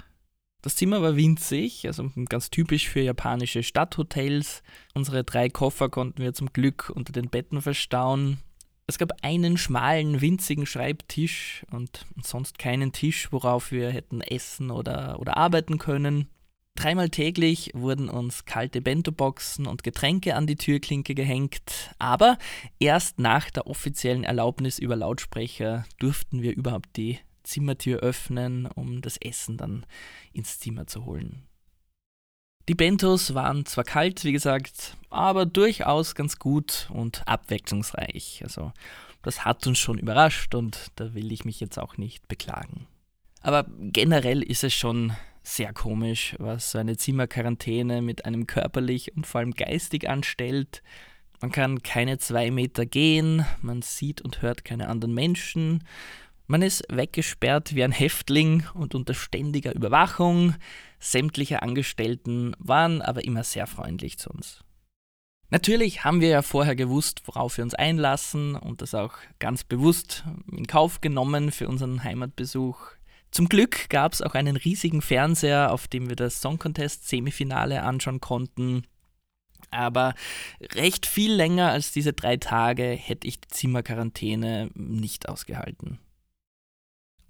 Das 0.62 0.76
Zimmer 0.76 1.00
war 1.00 1.16
winzig, 1.16 1.86
also 1.86 2.10
ganz 2.28 2.50
typisch 2.50 2.88
für 2.88 3.00
japanische 3.00 3.62
Stadthotels. 3.62 4.62
Unsere 4.94 5.24
drei 5.24 5.48
Koffer 5.48 5.88
konnten 5.88 6.22
wir 6.22 6.34
zum 6.34 6.52
Glück 6.52 6.92
unter 6.94 7.12
den 7.12 7.30
Betten 7.30 7.62
verstauen. 7.62 8.38
Es 8.86 8.98
gab 8.98 9.12
einen 9.22 9.56
schmalen, 9.56 10.20
winzigen 10.20 10.66
Schreibtisch 10.66 11.64
und 11.70 12.04
sonst 12.22 12.58
keinen 12.58 12.92
Tisch, 12.92 13.32
worauf 13.32 13.70
wir 13.70 13.90
hätten 13.90 14.20
essen 14.20 14.70
oder, 14.70 15.18
oder 15.20 15.36
arbeiten 15.36 15.78
können. 15.78 16.28
Dreimal 16.74 17.08
täglich 17.08 17.70
wurden 17.74 18.08
uns 18.08 18.44
kalte 18.44 18.80
Bento-Boxen 18.80 19.66
und 19.66 19.82
Getränke 19.82 20.34
an 20.34 20.46
die 20.46 20.56
Türklinke 20.56 21.14
gehängt, 21.14 21.94
aber 21.98 22.38
erst 22.78 23.18
nach 23.18 23.50
der 23.50 23.66
offiziellen 23.66 24.24
Erlaubnis 24.24 24.78
über 24.78 24.96
Lautsprecher 24.96 25.84
durften 25.98 26.42
wir 26.42 26.56
überhaupt 26.56 26.96
die 26.96 27.18
Zimmertür 27.42 28.00
öffnen, 28.00 28.66
um 28.66 29.00
das 29.00 29.16
Essen 29.16 29.56
dann 29.56 29.86
ins 30.32 30.58
Zimmer 30.58 30.86
zu 30.86 31.04
holen. 31.04 31.42
Die 32.68 32.74
Bentos 32.74 33.34
waren 33.34 33.66
zwar 33.66 33.84
kalt, 33.84 34.22
wie 34.24 34.32
gesagt, 34.32 34.96
aber 35.08 35.46
durchaus 35.46 36.14
ganz 36.14 36.38
gut 36.38 36.88
und 36.92 37.26
abwechslungsreich. 37.26 38.42
Also 38.44 38.72
das 39.22 39.44
hat 39.44 39.66
uns 39.66 39.78
schon 39.78 39.98
überrascht 39.98 40.54
und 40.54 40.92
da 40.96 41.14
will 41.14 41.32
ich 41.32 41.44
mich 41.44 41.60
jetzt 41.60 41.78
auch 41.78 41.96
nicht 41.96 42.28
beklagen. 42.28 42.86
Aber 43.42 43.66
generell 43.78 44.42
ist 44.42 44.64
es 44.64 44.74
schon 44.74 45.14
sehr 45.42 45.72
komisch, 45.72 46.36
was 46.38 46.70
so 46.70 46.78
eine 46.78 46.96
Zimmerquarantäne 46.96 48.02
mit 48.02 48.24
einem 48.24 48.46
körperlich 48.46 49.16
und 49.16 49.26
vor 49.26 49.40
allem 49.40 49.52
geistig 49.52 50.08
anstellt. 50.08 50.82
Man 51.40 51.50
kann 51.50 51.82
keine 51.82 52.18
zwei 52.18 52.50
Meter 52.50 52.84
gehen, 52.84 53.46
man 53.62 53.82
sieht 53.82 54.20
und 54.20 54.42
hört 54.42 54.64
keine 54.64 54.88
anderen 54.88 55.14
Menschen, 55.14 55.84
man 56.50 56.62
ist 56.62 56.82
weggesperrt 56.88 57.76
wie 57.76 57.84
ein 57.84 57.92
Häftling 57.92 58.66
und 58.74 58.96
unter 58.96 59.14
ständiger 59.14 59.72
Überwachung. 59.72 60.56
Sämtliche 60.98 61.62
Angestellten 61.62 62.56
waren 62.58 63.02
aber 63.02 63.24
immer 63.24 63.44
sehr 63.44 63.68
freundlich 63.68 64.18
zu 64.18 64.30
uns. 64.30 64.64
Natürlich 65.50 66.02
haben 66.02 66.20
wir 66.20 66.28
ja 66.28 66.42
vorher 66.42 66.74
gewusst, 66.74 67.22
worauf 67.26 67.56
wir 67.56 67.62
uns 67.62 67.74
einlassen 67.74 68.56
und 68.56 68.82
das 68.82 68.96
auch 68.96 69.14
ganz 69.38 69.62
bewusst 69.62 70.24
in 70.50 70.66
Kauf 70.66 71.00
genommen 71.00 71.52
für 71.52 71.68
unseren 71.68 72.02
Heimatbesuch. 72.02 72.80
Zum 73.30 73.48
Glück 73.48 73.88
gab 73.88 74.12
es 74.12 74.20
auch 74.20 74.34
einen 74.34 74.56
riesigen 74.56 75.02
Fernseher, 75.02 75.72
auf 75.72 75.86
dem 75.86 76.08
wir 76.08 76.16
das 76.16 76.40
Song 76.40 76.58
Contest 76.58 77.08
Semifinale 77.08 77.84
anschauen 77.84 78.20
konnten. 78.20 78.82
Aber 79.70 80.14
recht 80.74 81.06
viel 81.06 81.32
länger 81.32 81.70
als 81.70 81.92
diese 81.92 82.12
drei 82.12 82.38
Tage 82.38 82.86
hätte 82.90 83.28
ich 83.28 83.40
die 83.40 83.48
Zimmerquarantäne 83.48 84.70
nicht 84.74 85.28
ausgehalten. 85.28 86.00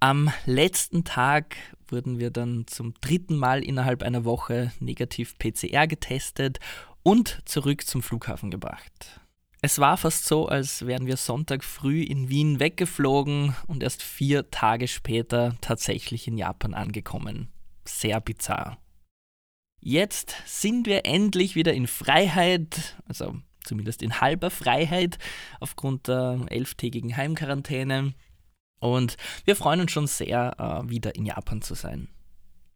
Am 0.02 0.32
letzten 0.46 1.04
Tag 1.04 1.56
wurden 1.86 2.18
wir 2.18 2.30
dann 2.30 2.66
zum 2.66 2.94
dritten 3.02 3.36
Mal 3.36 3.62
innerhalb 3.62 4.02
einer 4.02 4.24
Woche 4.24 4.72
negativ 4.80 5.38
PCR 5.38 5.86
getestet 5.86 6.58
und 7.02 7.42
zurück 7.44 7.86
zum 7.86 8.02
Flughafen 8.02 8.50
gebracht. 8.50 9.20
Es 9.60 9.78
war 9.78 9.98
fast 9.98 10.24
so, 10.24 10.48
als 10.48 10.86
wären 10.86 11.06
wir 11.06 11.18
Sonntag 11.18 11.62
früh 11.62 12.02
in 12.02 12.30
Wien 12.30 12.60
weggeflogen 12.60 13.54
und 13.66 13.82
erst 13.82 14.02
vier 14.02 14.50
Tage 14.50 14.88
später 14.88 15.54
tatsächlich 15.60 16.26
in 16.26 16.38
Japan 16.38 16.72
angekommen. 16.72 17.48
Sehr 17.84 18.22
bizarr. 18.22 18.78
Jetzt 19.80 20.34
sind 20.46 20.86
wir 20.86 21.04
endlich 21.04 21.56
wieder 21.56 21.74
in 21.74 21.86
Freiheit, 21.86 22.96
also 23.06 23.36
zumindest 23.62 24.02
in 24.02 24.22
halber 24.22 24.50
Freiheit 24.50 25.18
aufgrund 25.60 26.08
der 26.08 26.40
elftägigen 26.48 27.18
Heimquarantäne. 27.18 28.14
Und 28.80 29.16
wir 29.44 29.56
freuen 29.56 29.80
uns 29.80 29.92
schon 29.92 30.06
sehr, 30.06 30.56
äh, 30.58 30.88
wieder 30.88 31.14
in 31.14 31.26
Japan 31.26 31.62
zu 31.62 31.74
sein. 31.74 32.08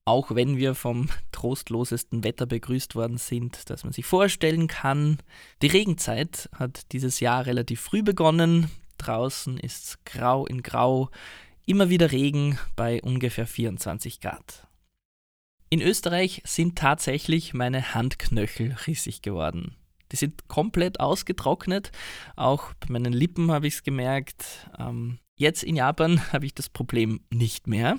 Auch 0.06 0.34
wenn 0.34 0.58
wir 0.58 0.74
vom 0.74 1.08
trostlosesten 1.32 2.24
Wetter 2.24 2.44
begrüßt 2.44 2.94
worden 2.94 3.16
sind, 3.16 3.70
das 3.70 3.84
man 3.84 3.92
sich 3.92 4.04
vorstellen 4.04 4.68
kann. 4.68 5.18
Die 5.62 5.66
Regenzeit 5.66 6.50
hat 6.54 6.92
dieses 6.92 7.20
Jahr 7.20 7.46
relativ 7.46 7.80
früh 7.80 8.02
begonnen. 8.02 8.70
Draußen 8.98 9.58
ist 9.58 9.84
es 9.84 10.04
grau 10.04 10.46
in 10.46 10.62
grau, 10.62 11.10
immer 11.64 11.88
wieder 11.88 12.12
Regen 12.12 12.58
bei 12.76 13.02
ungefähr 13.02 13.46
24 13.46 14.20
Grad. 14.20 14.68
In 15.70 15.80
Österreich 15.80 16.42
sind 16.44 16.76
tatsächlich 16.76 17.54
meine 17.54 17.94
Handknöchel 17.94 18.76
rissig 18.86 19.22
geworden. 19.22 19.74
Die 20.12 20.16
sind 20.16 20.48
komplett 20.48 21.00
ausgetrocknet. 21.00 21.90
Auch 22.36 22.74
bei 22.74 22.88
meinen 22.90 23.12
Lippen 23.12 23.50
habe 23.50 23.66
ich 23.66 23.74
es 23.74 23.82
gemerkt. 23.82 24.68
Ähm, 24.78 25.18
jetzt 25.36 25.62
in 25.62 25.76
Japan 25.76 26.20
habe 26.32 26.46
ich 26.46 26.54
das 26.54 26.68
Problem 26.68 27.20
nicht 27.30 27.66
mehr. 27.66 27.98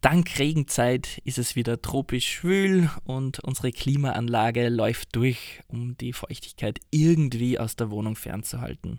Dank 0.00 0.40
Regenzeit 0.40 1.18
ist 1.24 1.38
es 1.38 1.54
wieder 1.54 1.80
tropisch 1.80 2.28
schwül 2.28 2.90
und 3.04 3.38
unsere 3.38 3.70
Klimaanlage 3.70 4.68
läuft 4.68 5.14
durch, 5.14 5.60
um 5.68 5.96
die 5.96 6.12
Feuchtigkeit 6.12 6.80
irgendwie 6.90 7.58
aus 7.58 7.76
der 7.76 7.90
Wohnung 7.90 8.16
fernzuhalten. 8.16 8.98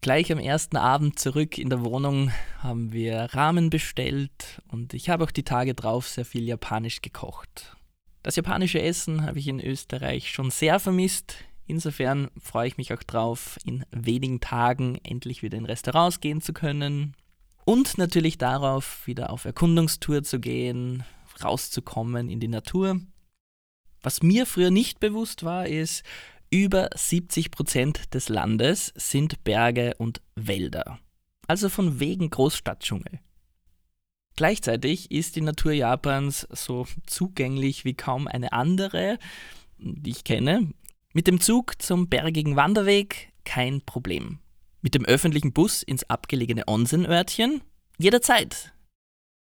Gleich 0.00 0.30
am 0.30 0.38
ersten 0.38 0.76
Abend 0.76 1.18
zurück 1.18 1.58
in 1.58 1.70
der 1.70 1.84
Wohnung 1.84 2.30
haben 2.58 2.92
wir 2.92 3.22
Ramen 3.32 3.70
bestellt 3.70 4.62
und 4.68 4.94
ich 4.94 5.08
habe 5.08 5.24
auch 5.24 5.30
die 5.30 5.42
Tage 5.42 5.74
drauf 5.74 6.06
sehr 6.08 6.24
viel 6.24 6.44
japanisch 6.44 7.00
gekocht. 7.00 7.76
Das 8.22 8.36
japanische 8.36 8.80
Essen 8.80 9.22
habe 9.22 9.38
ich 9.38 9.48
in 9.48 9.60
Österreich 9.60 10.30
schon 10.30 10.50
sehr 10.50 10.78
vermisst. 10.78 11.36
Insofern 11.68 12.28
freue 12.40 12.66
ich 12.66 12.78
mich 12.78 12.92
auch 12.92 13.02
drauf, 13.04 13.58
in 13.64 13.84
wenigen 13.92 14.40
Tagen 14.40 14.98
endlich 15.04 15.42
wieder 15.42 15.56
in 15.56 15.66
Restaurants 15.66 16.18
gehen 16.18 16.40
zu 16.40 16.52
können, 16.52 17.14
und 17.68 17.98
natürlich 17.98 18.38
darauf, 18.38 19.06
wieder 19.06 19.28
auf 19.28 19.44
Erkundungstour 19.44 20.22
zu 20.22 20.40
gehen, 20.40 21.04
rauszukommen 21.44 22.30
in 22.30 22.40
die 22.40 22.48
Natur. 22.48 22.98
Was 24.00 24.22
mir 24.22 24.46
früher 24.46 24.70
nicht 24.70 25.00
bewusst 25.00 25.44
war, 25.44 25.66
ist, 25.66 26.02
über 26.48 26.88
70 26.94 27.50
Prozent 27.50 28.14
des 28.14 28.30
Landes 28.30 28.94
sind 28.96 29.44
Berge 29.44 29.94
und 29.98 30.22
Wälder. 30.34 30.98
Also 31.46 31.68
von 31.68 32.00
wegen 32.00 32.30
Großstadtdschungel. 32.30 33.20
Gleichzeitig 34.34 35.10
ist 35.10 35.36
die 35.36 35.42
Natur 35.42 35.72
Japans 35.72 36.48
so 36.50 36.86
zugänglich 37.04 37.84
wie 37.84 37.92
kaum 37.92 38.28
eine 38.28 38.54
andere, 38.54 39.18
die 39.76 40.12
ich 40.12 40.24
kenne. 40.24 40.72
Mit 41.18 41.26
dem 41.26 41.40
Zug 41.40 41.82
zum 41.82 42.08
bergigen 42.08 42.54
Wanderweg 42.54 43.32
kein 43.44 43.80
Problem. 43.80 44.38
Mit 44.82 44.94
dem 44.94 45.04
öffentlichen 45.04 45.52
Bus 45.52 45.82
ins 45.82 46.08
abgelegene 46.08 46.62
Onsenörtchen? 46.68 47.60
Jederzeit. 47.98 48.72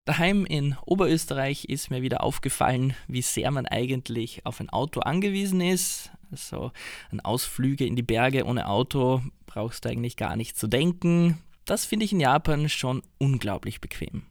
Daheim 0.05 0.45
in 0.45 0.77
Oberösterreich 0.85 1.65
ist 1.65 1.89
mir 1.89 2.03
wieder 2.03 2.23
aufgefallen, 2.23 2.93
wie 3.07 3.23
sehr 3.23 3.49
man 3.49 3.65
eigentlich 3.65 4.45
auf 4.45 4.59
ein 4.59 4.69
Auto 4.69 4.99
angewiesen 4.99 5.61
ist. 5.61 6.11
Also 6.29 6.71
an 7.09 7.21
Ausflüge 7.21 7.87
in 7.87 7.95
die 7.95 8.03
Berge 8.03 8.45
ohne 8.45 8.69
Auto 8.69 9.23
brauchst 9.47 9.83
du 9.83 9.89
eigentlich 9.89 10.15
gar 10.15 10.35
nicht 10.35 10.55
zu 10.55 10.67
denken. 10.67 11.39
Das 11.65 11.85
finde 11.85 12.05
ich 12.05 12.11
in 12.11 12.19
Japan 12.19 12.69
schon 12.69 13.01
unglaublich 13.17 13.81
bequem. 13.81 14.27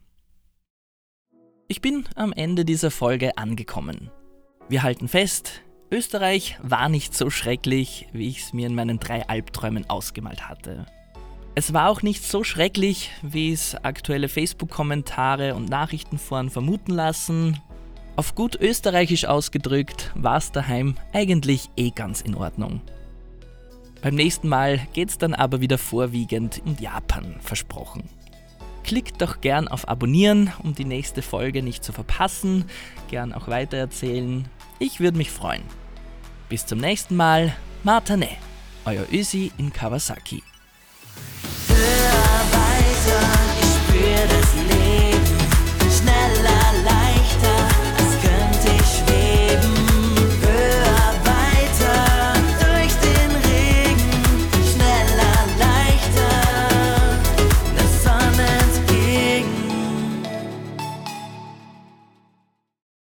Ich 1.67 1.81
bin 1.81 2.05
am 2.15 2.31
Ende 2.31 2.63
dieser 2.63 2.89
Folge 2.89 3.37
angekommen. 3.37 4.11
Wir 4.69 4.81
halten 4.81 5.09
fest, 5.09 5.61
Österreich 5.93 6.57
war 6.59 6.89
nicht 6.89 7.13
so 7.13 7.29
schrecklich, 7.29 8.07
wie 8.13 8.27
ich 8.27 8.39
es 8.39 8.51
mir 8.51 8.65
in 8.65 8.73
meinen 8.73 8.99
drei 8.99 9.27
Albträumen 9.29 9.87
ausgemalt 9.91 10.49
hatte. 10.49 10.87
Es 11.53 11.71
war 11.71 11.87
auch 11.87 12.01
nicht 12.01 12.23
so 12.23 12.43
schrecklich, 12.43 13.11
wie 13.21 13.51
es 13.51 13.75
aktuelle 13.75 14.27
Facebook-Kommentare 14.27 15.53
und 15.53 15.69
Nachrichtenforen 15.69 16.49
vermuten 16.49 16.93
lassen. 16.93 17.59
Auf 18.15 18.33
gut 18.33 18.55
österreichisch 18.59 19.25
ausgedrückt 19.25 20.11
war 20.15 20.37
es 20.37 20.51
daheim 20.51 20.95
eigentlich 21.13 21.69
eh 21.77 21.91
ganz 21.91 22.21
in 22.21 22.33
Ordnung. 22.33 22.81
Beim 24.01 24.15
nächsten 24.15 24.49
Mal 24.49 24.79
geht's 24.93 25.19
dann 25.19 25.35
aber 25.35 25.61
wieder 25.61 25.77
vorwiegend 25.77 26.59
in 26.65 26.75
Japan, 26.79 27.35
versprochen. 27.39 28.09
Klickt 28.83 29.21
doch 29.21 29.41
gern 29.41 29.67
auf 29.67 29.87
Abonnieren, 29.87 30.51
um 30.63 30.73
die 30.73 30.85
nächste 30.85 31.21
Folge 31.21 31.61
nicht 31.61 31.83
zu 31.83 31.93
verpassen. 31.93 32.65
Gern 33.11 33.31
auch 33.31 33.47
weitererzählen. 33.47 34.45
Ich 34.79 34.99
würde 34.99 35.19
mich 35.19 35.29
freuen. 35.29 35.61
Bis 36.53 36.67
zum 36.67 36.77
nächsten 36.77 37.15
Mal. 37.15 37.55
Matane, 37.81 38.29
euer 38.85 39.07
Ösi 39.11 39.51
in 39.57 39.73
Kawasaki. 39.73 40.43